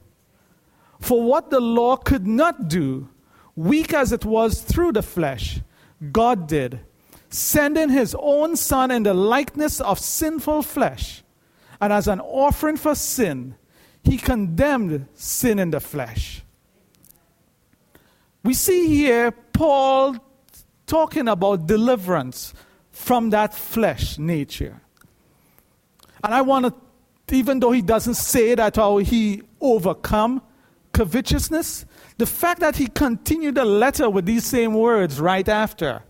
For 1.00 1.22
what 1.22 1.50
the 1.50 1.60
law 1.60 1.96
could 1.98 2.28
not 2.28 2.68
do, 2.68 3.10
weak 3.56 3.94
as 3.94 4.12
it 4.12 4.24
was 4.24 4.62
through 4.62 4.94
the 4.94 5.02
flesh, 5.02 5.60
God 6.12 6.48
did, 6.48 6.80
sending 7.32 7.90
his 7.90 8.16
own 8.20 8.56
Son 8.56 8.92
in 8.92 9.04
the 9.04 9.14
likeness 9.14 9.80
of 9.80 9.98
sinful 9.98 10.64
flesh, 10.64 11.24
and 11.80 11.92
as 11.92 12.08
an 12.08 12.20
offering 12.20 12.78
for 12.78 12.94
sin, 12.94 13.56
he 14.04 14.18
condemned 14.18 15.08
sin 15.14 15.58
in 15.58 15.72
the 15.72 15.80
flesh. 15.80 16.44
We 18.44 18.54
see 18.54 18.88
here 18.88 19.32
Paul 19.32 20.18
talking 20.86 21.28
about 21.28 21.68
deliverance 21.68 22.54
from 22.92 23.30
that 23.30 23.54
flesh 23.54 24.18
nature. 24.18 24.82
And 26.24 26.34
I 26.34 26.42
want 26.42 26.66
to, 26.66 27.36
even 27.36 27.60
though 27.60 27.72
he 27.72 27.82
doesn't 27.82 28.16
say 28.16 28.56
that 28.56 28.76
how 28.76 28.98
he 28.98 29.44
overcome 29.62 30.42
covetousness, 30.92 31.86
the 32.18 32.26
fact 32.26 32.60
that 32.60 32.76
he 32.76 32.88
continued 32.88 33.56
the 33.56 33.66
letter 33.66 34.10
with 34.10 34.26
these 34.26 34.46
same 34.46 34.74
words 34.74 35.20
right 35.20 35.48
after 35.48 36.04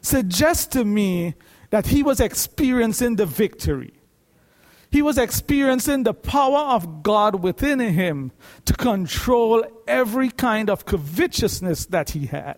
suggests 0.00 0.66
to 0.68 0.84
me 0.84 1.34
that 1.70 1.88
he 1.88 2.02
was 2.02 2.20
experiencing 2.20 3.16
the 3.16 3.26
victory. 3.26 3.92
He 4.90 5.02
was 5.02 5.18
experiencing 5.18 6.04
the 6.04 6.14
power 6.14 6.74
of 6.74 7.02
God 7.02 7.42
within 7.42 7.78
him 7.78 8.32
to 8.64 8.72
control 8.72 9.64
every 9.86 10.30
kind 10.30 10.70
of 10.70 10.86
covetousness 10.86 11.86
that 11.86 12.10
he 12.10 12.26
had. 12.26 12.56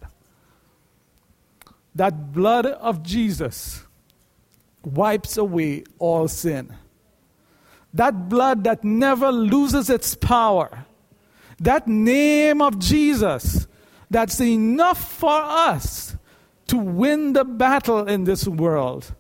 That 1.97 2.33
blood 2.33 2.67
of 2.67 3.03
Jesus 3.03 3.83
wipes 4.85 5.37
away 5.37 5.85
all 5.99 6.29
sin. 6.29 6.77
That 7.93 8.29
blood 8.29 8.63
that 8.63 8.85
never 8.85 9.33
loses 9.33 9.91
its 9.91 10.15
power 10.15 10.87
that 11.61 11.87
name 11.87 12.63
of 12.63 12.79
Jesus 12.79 13.69
that's 14.11 14.41
enough 14.41 15.13
for 15.13 15.31
us 15.31 16.17
to 16.71 16.79
win 16.79 17.33
the 17.33 17.45
battle 17.45 18.07
in 18.07 18.23
this 18.23 18.47
world 18.47 19.13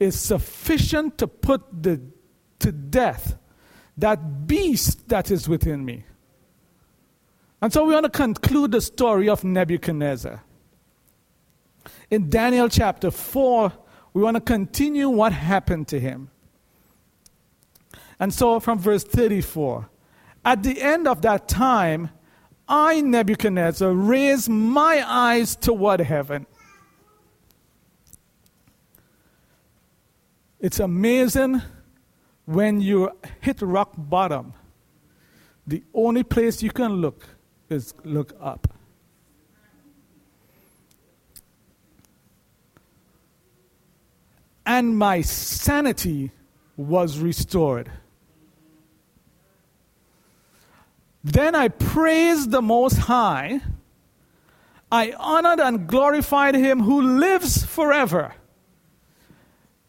is 0.00 0.18
sufficient 0.18 1.18
to 1.18 1.28
put 1.28 1.62
the, 1.82 2.00
to 2.60 2.72
death 2.72 3.36
that 3.98 4.46
beast 4.46 5.06
that 5.10 5.30
is 5.30 5.46
within 5.46 5.84
me. 5.84 6.04
And 7.60 7.70
so 7.70 7.84
we 7.84 7.92
want 7.92 8.04
to 8.04 8.10
conclude 8.10 8.72
the 8.72 8.80
story 8.80 9.28
of 9.28 9.44
Nebuchadnezzar. 9.44 10.42
In 12.10 12.30
Daniel 12.30 12.70
chapter 12.70 13.10
4, 13.10 13.72
we 14.14 14.22
want 14.22 14.36
to 14.36 14.40
continue 14.40 15.10
what 15.10 15.32
happened 15.32 15.88
to 15.88 16.00
him. 16.00 16.30
And 18.18 18.32
so 18.32 18.60
from 18.60 18.78
verse 18.78 19.04
34 19.04 19.90
at 20.42 20.62
the 20.62 20.80
end 20.80 21.06
of 21.06 21.20
that 21.20 21.48
time, 21.48 22.08
I, 22.68 23.00
Nebuchadnezzar, 23.00 23.92
raised 23.92 24.48
my 24.48 25.02
eyes 25.06 25.54
toward 25.54 26.00
heaven. 26.00 26.46
It's 30.58 30.80
amazing 30.80 31.62
when 32.46 32.80
you 32.80 33.10
hit 33.40 33.60
rock 33.60 33.92
bottom, 33.96 34.54
the 35.66 35.82
only 35.92 36.22
place 36.22 36.62
you 36.62 36.70
can 36.70 36.94
look 36.94 37.26
is 37.68 37.92
look 38.04 38.32
up. 38.40 38.68
And 44.64 44.96
my 44.96 45.20
sanity 45.22 46.32
was 46.76 47.18
restored. 47.18 47.90
Then 51.26 51.56
I 51.56 51.66
praised 51.66 52.52
the 52.52 52.62
Most 52.62 52.98
High. 52.98 53.60
I 54.92 55.12
honored 55.18 55.58
and 55.58 55.88
glorified 55.88 56.54
him 56.54 56.82
who 56.82 57.02
lives 57.02 57.64
forever. 57.64 58.34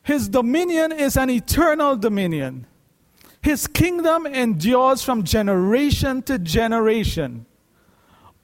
His 0.02 0.28
dominion 0.30 0.92
is 0.92 1.16
an 1.16 1.30
eternal 1.30 1.96
dominion. 1.96 2.66
His 3.40 3.68
kingdom 3.68 4.26
endures 4.26 5.04
from 5.04 5.24
generation 5.24 6.24
to 6.24 6.40
generation. 6.40 7.46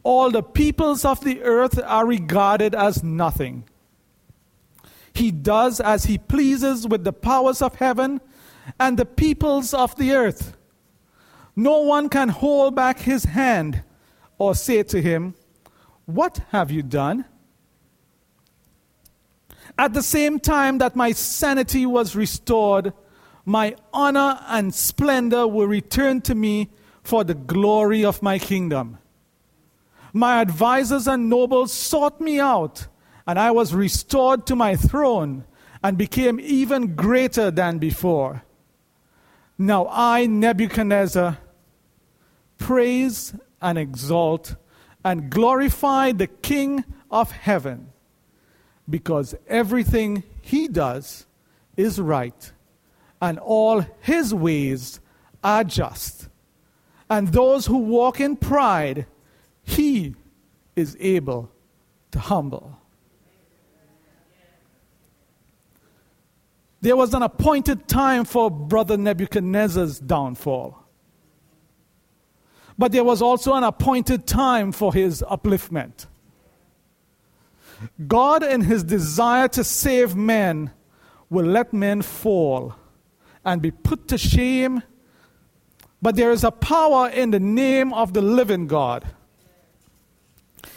All 0.04 0.30
the 0.30 0.44
peoples 0.44 1.04
of 1.04 1.24
the 1.24 1.42
earth 1.42 1.82
are 1.84 2.06
regarded 2.06 2.76
as 2.76 3.04
nothing. 3.04 3.64
He 5.16 5.32
does 5.32 5.80
as 5.80 6.04
he 6.04 6.20
pleases 6.20 6.88
with 6.88 7.06
the 7.06 7.14
powers 7.14 7.64
of 7.64 7.74
heaven 7.74 8.22
and 8.80 9.00
the 9.00 9.06
peoples 9.06 9.74
of 9.74 9.96
the 9.96 10.12
earth. 10.12 10.56
No 11.56 11.82
one 11.82 12.10
can 12.10 12.30
hold 12.30 12.76
back 12.76 13.00
his 13.00 13.26
hand 13.26 13.84
or 14.38 14.56
say 14.56 14.84
to 14.84 15.02
him, 15.02 15.36
What 16.06 16.42
have 16.50 16.72
you 16.72 16.82
done? 16.82 17.26
At 19.78 19.94
the 19.94 20.04
same 20.04 20.40
time 20.40 20.78
that 20.80 20.96
my 20.96 21.12
sanity 21.12 21.86
was 21.86 22.16
restored, 22.16 22.94
my 23.46 23.76
honor 23.94 24.40
and 24.48 24.74
splendor 24.74 25.48
were 25.48 25.68
returned 25.68 26.24
to 26.26 26.36
me 26.36 26.70
for 27.04 27.24
the 27.24 27.34
glory 27.34 28.06
of 28.06 28.22
my 28.22 28.40
kingdom. 28.40 28.98
My 30.14 30.42
advisers 30.42 31.08
and 31.08 31.30
nobles 31.30 31.74
sought 31.74 32.22
me 32.22 32.40
out, 32.40 32.88
and 33.26 33.40
I 33.40 33.52
was 33.52 33.74
restored 33.74 34.46
to 34.48 34.56
my 34.56 34.76
throne 34.76 35.44
and 35.84 35.98
became 35.98 36.40
even 36.40 36.96
greater 36.96 37.52
than 37.52 37.80
before. 37.80 38.44
Now 39.58 39.88
I, 39.90 40.28
Nebuchadnezzar, 40.28 41.40
praise 42.64 43.36
and 43.62 43.78
exalt 43.78 44.56
and 45.04 45.30
glorify 45.30 46.14
the 46.14 46.28
King 46.28 46.86
of 47.12 47.30
heaven 47.30 47.90
because 48.90 49.36
everything 49.50 50.24
he 50.42 50.70
does 50.70 51.26
is 51.76 52.00
right 52.00 52.54
and 53.22 53.38
all 53.38 53.86
his 54.00 54.34
ways 54.34 55.02
are 55.44 55.66
just. 55.66 56.30
And 57.10 57.28
those 57.28 57.66
who 57.66 57.80
walk 57.80 58.22
in 58.22 58.38
pride, 58.38 59.08
he 59.64 60.16
is 60.78 60.96
able 61.02 61.52
to 62.12 62.20
humble. 62.20 62.78
There 66.80 66.96
was 66.96 67.14
an 67.14 67.24
appointed 67.24 67.90
time 67.90 68.24
for 68.24 68.50
brother 68.50 68.96
Nebuchadnezzar's 68.98 70.00
downfall. 70.00 70.83
But 72.78 72.92
there 72.92 73.04
was 73.04 73.22
also 73.22 73.54
an 73.54 73.64
appointed 73.64 74.26
time 74.26 74.72
for 74.72 74.94
his 74.94 75.22
upliftment. 75.30 76.08
God, 78.08 78.44
in 78.44 78.62
his 78.62 78.84
desire 78.84 79.48
to 79.50 79.64
save 79.64 80.16
men, 80.16 80.72
will 81.30 81.46
let 81.46 81.74
men 81.74 82.02
fall 82.02 82.76
and 83.46 83.62
be 83.62 83.72
put 83.72 84.08
to 84.08 84.18
shame. 84.18 84.82
But 86.02 86.16
there 86.16 86.32
is 86.32 86.44
a 86.44 86.52
power 86.52 87.10
in 87.10 87.32
the 87.32 87.40
name 87.40 87.94
of 87.94 88.14
the 88.14 88.22
living 88.22 88.68
God. 88.68 89.06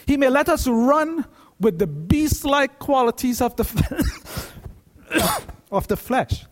He 0.05 0.17
may 0.17 0.29
let 0.29 0.49
us 0.49 0.67
run 0.67 1.25
with 1.59 1.79
the 1.79 1.87
beast 1.87 2.45
like 2.45 2.79
qualities 2.79 3.41
of 3.41 3.55
the, 3.55 4.11
of 5.71 5.87
the 5.87 5.97
flesh. 5.97 6.45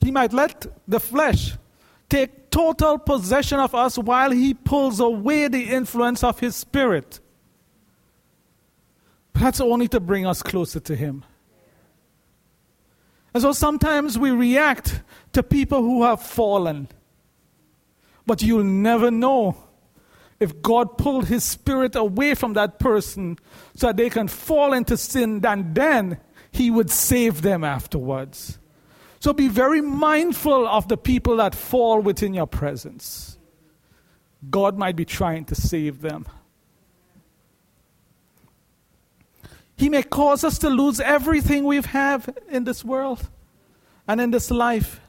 He 0.00 0.10
might 0.10 0.32
let 0.32 0.66
the 0.86 1.00
flesh 1.00 1.54
take 2.08 2.50
total 2.50 2.98
possession 2.98 3.58
of 3.58 3.74
us 3.74 3.98
while 3.98 4.30
He 4.30 4.54
pulls 4.54 5.00
away 5.00 5.48
the 5.48 5.64
influence 5.64 6.22
of 6.24 6.40
His 6.40 6.56
Spirit. 6.56 7.20
But 9.32 9.42
that's 9.42 9.60
only 9.60 9.88
to 9.88 10.00
bring 10.00 10.26
us 10.26 10.42
closer 10.42 10.80
to 10.80 10.96
Him. 10.96 11.24
And 13.34 13.42
so 13.42 13.52
sometimes 13.52 14.18
we 14.18 14.30
react 14.30 15.02
to 15.34 15.42
people 15.42 15.82
who 15.82 16.04
have 16.04 16.22
fallen. 16.22 16.88
But 18.24 18.42
you'll 18.42 18.64
never 18.64 19.10
know 19.10 19.56
if 20.40 20.62
God 20.62 20.98
pulled 20.98 21.26
his 21.26 21.44
spirit 21.44 21.96
away 21.96 22.34
from 22.34 22.54
that 22.54 22.78
person 22.78 23.38
so 23.74 23.88
that 23.88 23.96
they 23.96 24.10
can 24.10 24.28
fall 24.28 24.72
into 24.72 24.96
sin, 24.96 25.44
and 25.44 25.74
then 25.74 26.18
he 26.50 26.70
would 26.70 26.90
save 26.90 27.42
them 27.42 27.64
afterwards. 27.64 28.58
So 29.20 29.32
be 29.32 29.48
very 29.48 29.80
mindful 29.80 30.66
of 30.66 30.88
the 30.88 30.96
people 30.96 31.36
that 31.36 31.54
fall 31.54 32.00
within 32.00 32.34
your 32.34 32.46
presence. 32.46 33.38
God 34.50 34.76
might 34.76 34.96
be 34.96 35.04
trying 35.04 35.44
to 35.46 35.54
save 35.54 36.00
them. 36.00 36.26
He 39.76 39.88
may 39.88 40.02
cause 40.02 40.44
us 40.44 40.58
to 40.58 40.70
lose 40.70 41.00
everything 41.00 41.64
we 41.64 41.82
have 41.82 42.34
in 42.48 42.64
this 42.64 42.84
world 42.84 43.28
and 44.08 44.20
in 44.20 44.30
this 44.30 44.50
life. 44.50 45.00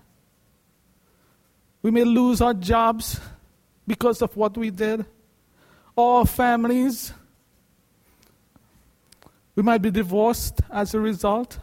We 1.81 1.91
may 1.91 2.03
lose 2.03 2.41
our 2.41 2.53
jobs 2.53 3.19
because 3.85 4.21
of 4.21 4.35
what 4.35 4.57
we 4.57 4.69
did, 4.69 5.05
or 5.95 6.25
families. 6.25 7.13
We 9.55 9.63
might 9.63 9.81
be 9.81 9.89
divorced 9.89 10.59
as 10.69 10.93
a 10.93 10.99
result. 10.99 11.59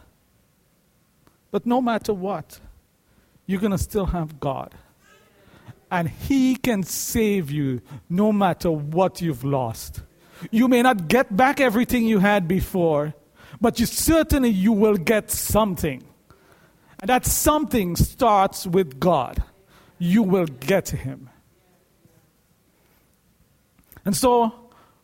But 1.55 1.65
no 1.65 1.81
matter 1.81 2.13
what, 2.13 2.59
you're 3.45 3.61
going 3.61 3.71
to 3.71 3.77
still 3.77 4.07
have 4.07 4.41
God. 4.41 4.75
And 5.89 6.09
He 6.09 6.57
can 6.57 6.83
save 6.83 7.49
you 7.49 7.81
no 8.09 8.33
matter 8.33 8.69
what 8.69 9.21
you've 9.21 9.45
lost. 9.45 10.01
You 10.51 10.67
may 10.67 10.81
not 10.81 11.07
get 11.07 11.33
back 11.33 11.61
everything 11.61 12.03
you 12.03 12.19
had 12.19 12.45
before, 12.45 13.13
but 13.61 13.79
you 13.79 13.85
certainly 13.85 14.49
you 14.49 14.73
will 14.73 14.97
get 14.97 15.31
something. 15.31 16.03
And 16.99 17.09
that 17.09 17.25
something 17.25 17.95
starts 17.95 18.67
with 18.67 18.99
God. 18.99 19.41
You 19.97 20.23
will 20.23 20.47
get 20.47 20.89
him. 20.89 21.29
And 24.03 24.13
so, 24.13 24.51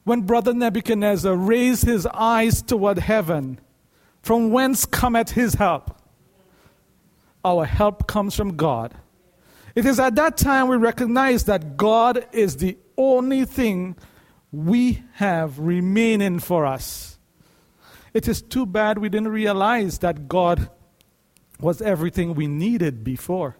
when 0.03 0.23
Brother 0.23 0.53
Nebuchadnezzar 0.53 1.33
raised 1.33 1.85
his 1.85 2.05
eyes 2.07 2.61
toward 2.61 2.97
heaven, 2.97 3.57
from 4.21 4.51
whence 4.51 4.85
cometh 4.85 5.31
his 5.31 5.53
help? 5.53 5.95
Our 7.43 7.65
help 7.65 8.07
comes 8.07 8.35
from 8.35 8.55
God. 8.55 8.93
It 9.73 9.85
is 9.85 9.99
at 9.99 10.15
that 10.15 10.37
time 10.37 10.67
we 10.67 10.77
recognize 10.77 11.45
that 11.45 11.77
God 11.77 12.25
is 12.31 12.57
the 12.57 12.77
only 12.97 13.45
thing 13.45 13.95
we 14.51 15.03
have 15.13 15.57
remaining 15.59 16.39
for 16.39 16.65
us. 16.65 17.17
It 18.13 18.27
is 18.27 18.41
too 18.41 18.65
bad 18.65 18.97
we 18.97 19.09
didn't 19.09 19.29
realize 19.29 19.99
that 19.99 20.27
God 20.27 20.69
was 21.59 21.81
everything 21.81 22.35
we 22.35 22.47
needed 22.47 23.03
before. 23.03 23.55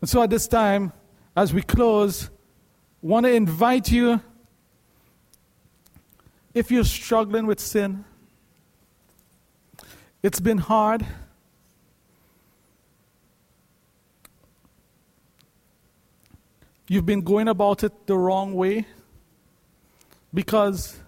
And 0.00 0.08
so 0.08 0.22
at 0.22 0.30
this 0.30 0.48
time, 0.48 0.92
as 1.36 1.54
we 1.54 1.62
close, 1.62 2.30
want 3.00 3.26
to 3.26 3.32
invite 3.32 3.90
you 3.90 4.20
if 6.54 6.70
you're 6.70 6.84
struggling 6.84 7.46
with 7.46 7.60
sin, 7.60 8.04
it's 10.22 10.40
been 10.40 10.58
hard. 10.58 11.06
You've 16.88 17.06
been 17.06 17.20
going 17.20 17.48
about 17.48 17.84
it 17.84 18.06
the 18.06 18.16
wrong 18.16 18.54
way 18.54 18.86
because 20.32 20.98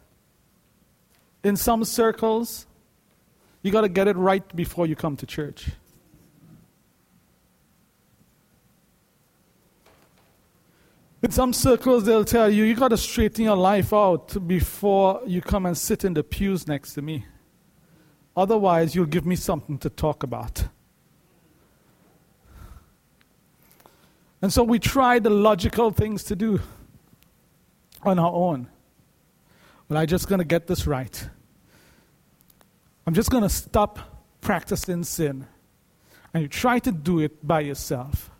in 1.42 1.56
some 1.56 1.84
circles, 1.84 2.66
you 3.62 3.72
got 3.72 3.82
to 3.82 3.88
get 3.88 4.08
it 4.08 4.16
right 4.16 4.44
before 4.54 4.86
you 4.86 4.96
come 4.96 5.16
to 5.16 5.26
church. 5.26 5.70
In 11.22 11.30
some 11.30 11.52
circles, 11.52 12.04
they'll 12.04 12.24
tell 12.24 12.50
you, 12.50 12.64
you 12.64 12.74
got 12.74 12.88
to 12.88 12.96
straighten 12.96 13.44
your 13.44 13.56
life 13.56 13.92
out 13.92 14.46
before 14.48 15.20
you 15.26 15.42
come 15.42 15.66
and 15.66 15.76
sit 15.76 16.04
in 16.04 16.14
the 16.14 16.24
pews 16.24 16.66
next 16.66 16.94
to 16.94 17.02
me. 17.02 17.26
Otherwise, 18.36 18.94
you'll 18.94 19.06
give 19.06 19.26
me 19.26 19.36
something 19.36 19.78
to 19.78 19.90
talk 19.90 20.22
about. 20.22 20.68
And 24.42 24.52
so 24.52 24.62
we 24.62 24.78
try 24.78 25.18
the 25.18 25.30
logical 25.30 25.90
things 25.90 26.24
to 26.24 26.36
do 26.36 26.60
on 28.02 28.18
our 28.18 28.32
own. 28.32 28.68
But 29.88 29.98
I'm 29.98 30.06
just 30.06 30.28
going 30.28 30.38
to 30.38 30.44
get 30.44 30.66
this 30.66 30.86
right. 30.86 31.28
I'm 33.06 33.14
just 33.14 33.30
going 33.30 33.42
to 33.42 33.48
stop 33.48 33.98
practicing 34.40 35.04
sin. 35.04 35.46
And 36.32 36.42
you 36.42 36.48
try 36.48 36.78
to 36.78 36.92
do 36.92 37.18
it 37.18 37.46
by 37.46 37.60
yourself. 37.60 38.30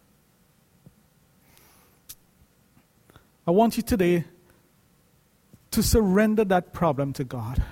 I 3.46 3.50
want 3.50 3.76
you 3.76 3.83
today 3.83 4.24
to 5.72 5.83
surrender 5.83 6.44
that 6.44 6.72
problem 6.72 7.12
to 7.14 7.24
God. 7.24 7.62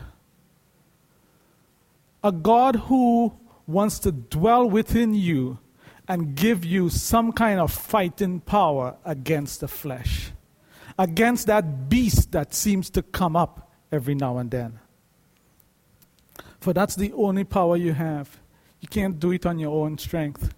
A 2.23 2.33
God 2.33 2.77
who 2.77 3.33
wants 3.67 3.99
to 4.01 4.13
dwell 4.13 4.69
within 4.69 5.15
you 5.15 5.59
and 6.09 6.35
give 6.35 6.65
you 6.65 6.89
some 6.89 7.33
kind 7.33 7.61
of 7.61 7.71
fighting 7.71 8.41
power 8.41 8.97
against 9.05 9.61
the 9.61 9.69
flesh, 9.69 10.33
against 10.99 11.47
that 11.47 11.89
beast 11.89 12.33
that 12.33 12.55
seems 12.55 12.91
to 12.91 13.03
come 13.03 13.37
up 13.37 13.71
every 13.93 14.15
now 14.15 14.39
and 14.39 14.51
then. 14.51 14.81
For 16.61 16.73
that's 16.73 16.97
the 16.97 17.13
only 17.13 17.45
power 17.45 17.77
you 17.77 17.93
have. 17.93 18.41
You 18.81 18.89
can't 18.89 19.19
do 19.21 19.33
it 19.33 19.47
on 19.47 19.59
your 19.59 19.85
own 19.85 19.99
strength. 19.99 20.55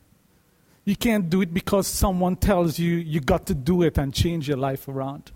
You 0.85 0.97
can't 0.97 1.29
do 1.29 1.43
it 1.43 1.53
because 1.53 1.87
someone 1.87 2.37
tells 2.37 2.79
you 2.79 2.97
you 2.97 3.21
got 3.21 3.47
to 3.47 3.55
do 3.55 3.83
it 3.83 3.99
and 3.99 4.15
change 4.15 4.49
your 4.49 4.57
life 4.57 4.89
around. 4.89 5.33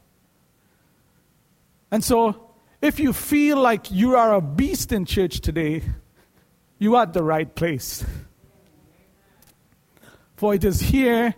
And 1.91 2.03
so, 2.03 2.51
if 2.81 2.99
you 2.99 3.13
feel 3.13 3.59
like 3.59 3.91
you 3.91 4.17
are 4.17 4.35
a 4.35 4.41
beast 4.41 4.93
in 4.93 5.05
church 5.05 5.41
today, 5.41 5.83
you 6.85 6.97
are 6.97 7.03
at 7.03 7.15
the 7.15 7.23
right 7.25 7.53
place. 7.55 8.05
For 10.37 10.55
it 10.55 10.65
is 10.65 10.81
here 10.81 11.35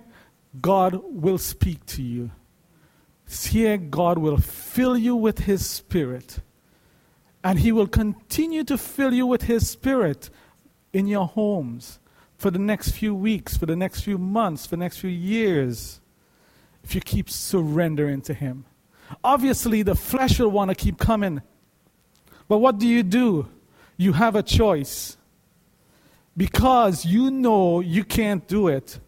God 0.60 1.00
will 1.04 1.38
speak 1.38 1.86
to 1.86 2.02
you. 2.02 2.30
It's 3.26 3.46
here 3.46 3.76
God 3.76 4.18
will 4.18 4.38
fill 4.38 4.96
you 4.96 5.14
with 5.14 5.40
His 5.40 5.64
Spirit. 5.64 6.40
And 7.44 7.60
He 7.60 7.70
will 7.70 7.86
continue 7.86 8.64
to 8.64 8.76
fill 8.76 9.14
you 9.14 9.26
with 9.26 9.42
His 9.42 9.70
Spirit 9.70 10.30
in 10.92 11.06
your 11.06 11.26
homes 11.26 12.00
for 12.36 12.50
the 12.50 12.58
next 12.58 12.90
few 12.90 13.14
weeks, 13.14 13.56
for 13.56 13.66
the 13.66 13.76
next 13.76 14.00
few 14.00 14.18
months, 14.18 14.66
for 14.66 14.76
the 14.76 14.80
next 14.80 14.98
few 14.98 15.10
years, 15.10 16.00
if 16.82 16.94
you 16.94 17.00
keep 17.00 17.30
surrendering 17.30 18.20
to 18.22 18.34
Him. 18.34 18.64
Obviously, 19.22 19.82
the 19.82 19.94
flesh 19.94 20.40
will 20.40 20.50
want 20.50 20.70
to 20.70 20.74
keep 20.74 20.98
coming. 20.98 21.40
But 22.48 22.58
what 22.58 22.78
do 22.78 22.88
you 22.88 23.04
do? 23.04 23.48
You 23.96 24.12
have 24.14 24.34
a 24.34 24.42
choice 24.42 25.15
because 26.36 27.04
you 27.04 27.30
know 27.30 27.80
you 27.80 28.04
can't 28.04 28.46
do 28.46 28.68
it, 28.68 28.98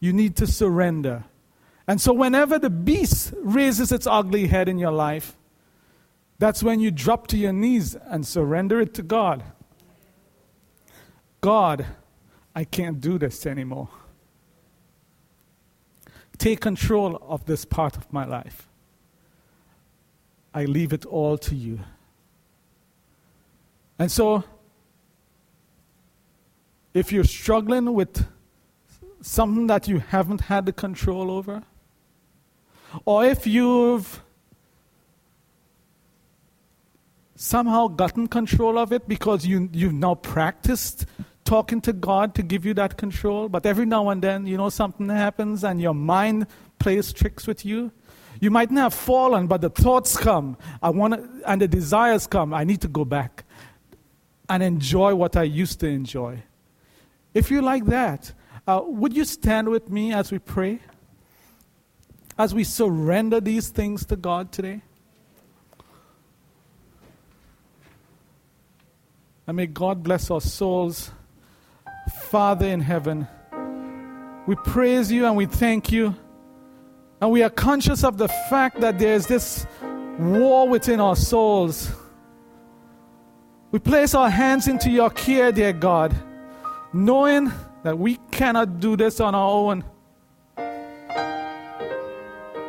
you 0.00 0.12
need 0.12 0.36
to 0.36 0.46
surrender. 0.46 1.24
And 1.86 2.00
so, 2.00 2.12
whenever 2.12 2.58
the 2.58 2.70
beast 2.70 3.32
raises 3.36 3.92
its 3.92 4.06
ugly 4.06 4.46
head 4.46 4.68
in 4.68 4.78
your 4.78 4.92
life, 4.92 5.36
that's 6.38 6.62
when 6.62 6.80
you 6.80 6.90
drop 6.90 7.26
to 7.28 7.36
your 7.36 7.52
knees 7.52 7.94
and 7.94 8.26
surrender 8.26 8.80
it 8.80 8.94
to 8.94 9.02
God. 9.02 9.42
God, 11.40 11.86
I 12.54 12.64
can't 12.64 13.00
do 13.00 13.18
this 13.18 13.46
anymore. 13.46 13.88
Take 16.38 16.60
control 16.60 17.20
of 17.26 17.44
this 17.46 17.64
part 17.64 17.96
of 17.96 18.12
my 18.12 18.24
life. 18.24 18.68
I 20.54 20.64
leave 20.64 20.92
it 20.92 21.04
all 21.04 21.36
to 21.38 21.54
you. 21.54 21.80
And 23.98 24.10
so, 24.10 24.44
if 26.94 27.12
you're 27.12 27.24
struggling 27.24 27.92
with 27.94 28.26
something 29.20 29.66
that 29.66 29.88
you 29.88 29.98
haven't 29.98 30.42
had 30.42 30.66
the 30.66 30.72
control 30.72 31.30
over, 31.30 31.62
or 33.04 33.24
if 33.24 33.46
you've 33.46 34.22
somehow 37.34 37.86
gotten 37.86 38.26
control 38.26 38.78
of 38.78 38.92
it 38.92 39.06
because 39.06 39.46
you, 39.46 39.68
you've 39.72 39.92
now 39.92 40.14
practiced 40.14 41.06
talking 41.44 41.80
to 41.80 41.92
God 41.92 42.34
to 42.34 42.42
give 42.42 42.66
you 42.66 42.74
that 42.74 42.98
control, 42.98 43.48
but 43.48 43.64
every 43.64 43.86
now 43.86 44.10
and 44.10 44.20
then, 44.20 44.46
you 44.46 44.56
know, 44.56 44.68
something 44.68 45.08
happens 45.08 45.64
and 45.64 45.80
your 45.80 45.94
mind 45.94 46.46
plays 46.78 47.12
tricks 47.12 47.46
with 47.46 47.64
you. 47.64 47.90
You 48.40 48.50
might 48.50 48.70
not 48.70 48.82
have 48.82 48.94
fallen, 48.94 49.46
but 49.46 49.60
the 49.60 49.70
thoughts 49.70 50.16
come. 50.16 50.56
I 50.82 50.90
want 50.90 51.14
and 51.46 51.60
the 51.60 51.68
desires 51.68 52.26
come. 52.26 52.52
I 52.52 52.64
need 52.64 52.80
to 52.82 52.88
go 52.88 53.04
back 53.04 53.44
and 54.48 54.62
enjoy 54.62 55.14
what 55.14 55.36
I 55.36 55.44
used 55.44 55.80
to 55.80 55.88
enjoy. 55.88 56.42
If 57.34 57.50
you 57.50 57.62
like 57.62 57.86
that, 57.86 58.32
uh, 58.66 58.82
would 58.84 59.16
you 59.16 59.24
stand 59.24 59.68
with 59.68 59.90
me 59.90 60.12
as 60.12 60.32
we 60.32 60.38
pray? 60.38 60.80
As 62.36 62.54
we 62.54 62.64
surrender 62.64 63.40
these 63.40 63.68
things 63.68 64.04
to 64.06 64.16
God 64.16 64.52
today? 64.52 64.82
And 69.46 69.56
may 69.56 69.66
God 69.66 70.02
bless 70.02 70.30
our 70.30 70.42
souls. 70.42 71.10
Father 72.30 72.66
in 72.66 72.80
heaven, 72.80 73.26
we 74.46 74.54
praise 74.56 75.10
you 75.10 75.26
and 75.26 75.36
we 75.36 75.46
thank 75.46 75.90
you. 75.90 76.14
And 77.20 77.30
we 77.30 77.42
are 77.42 77.50
conscious 77.50 78.04
of 78.04 78.18
the 78.18 78.28
fact 78.28 78.80
that 78.80 78.98
there 78.98 79.14
is 79.14 79.26
this 79.26 79.66
war 80.18 80.68
within 80.68 81.00
our 81.00 81.16
souls. 81.16 81.90
We 83.70 83.78
place 83.78 84.14
our 84.14 84.30
hands 84.30 84.68
into 84.68 84.90
your 84.90 85.10
care, 85.10 85.52
dear 85.52 85.72
God, 85.72 86.14
knowing 86.92 87.52
that 87.82 87.98
we 87.98 88.16
cannot 88.30 88.80
do 88.80 88.96
this 88.96 89.20
on 89.20 89.34
our 89.34 89.50
own. 89.50 89.84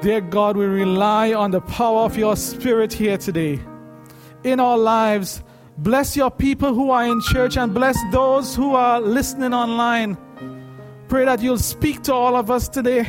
Dear 0.02 0.22
God, 0.22 0.56
we 0.56 0.66
rely 0.66 1.34
on 1.34 1.52
the 1.52 1.62
power 1.62 2.02
of 2.02 2.18
your 2.18 2.36
Spirit 2.36 2.94
here 2.94 3.18
today. 3.18 3.60
In 4.44 4.60
our 4.60 4.78
lives, 4.78 5.44
bless 5.78 6.16
your 6.16 6.32
people 6.32 6.74
who 6.74 6.92
are 6.92 7.06
in 7.06 7.20
church 7.22 7.58
and 7.58 7.74
bless 7.74 7.98
those 8.12 8.56
who 8.56 8.76
are 8.76 9.02
listening 9.02 9.54
online. 9.54 10.18
Pray 11.10 11.26
that 11.26 11.42
you'll 11.42 11.58
speak 11.58 12.02
to 12.04 12.14
all 12.14 12.36
of 12.36 12.50
us 12.50 12.70
today. 12.70 13.08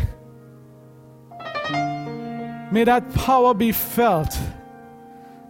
May 2.72 2.84
that 2.84 3.12
power 3.14 3.54
be 3.54 3.72
felt. 3.72 4.36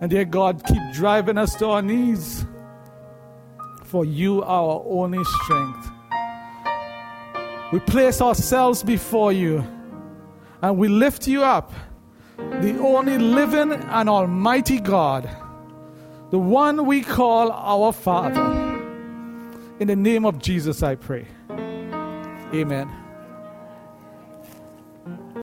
And 0.00 0.10
dear 0.10 0.24
God, 0.24 0.62
keep 0.66 0.82
driving 0.92 1.38
us 1.38 1.54
to 1.56 1.68
our 1.68 1.82
knees. 1.82 2.44
For 3.90 4.04
you 4.04 4.44
our 4.44 4.84
only 4.86 5.24
strength. 5.24 5.90
We 7.72 7.80
place 7.80 8.20
ourselves 8.20 8.84
before 8.84 9.32
you 9.32 9.64
and 10.62 10.78
we 10.78 10.86
lift 10.86 11.26
you 11.26 11.42
up, 11.42 11.72
the 12.36 12.78
only 12.78 13.18
living 13.18 13.72
and 13.72 14.08
almighty 14.08 14.78
God, 14.78 15.28
the 16.30 16.38
one 16.38 16.86
we 16.86 17.02
call 17.02 17.50
our 17.50 17.92
Father. 17.92 18.44
In 19.80 19.88
the 19.88 19.96
name 19.96 20.24
of 20.24 20.38
Jesus, 20.38 20.84
I 20.84 20.94
pray. 20.94 21.26
Amen. 22.54 22.99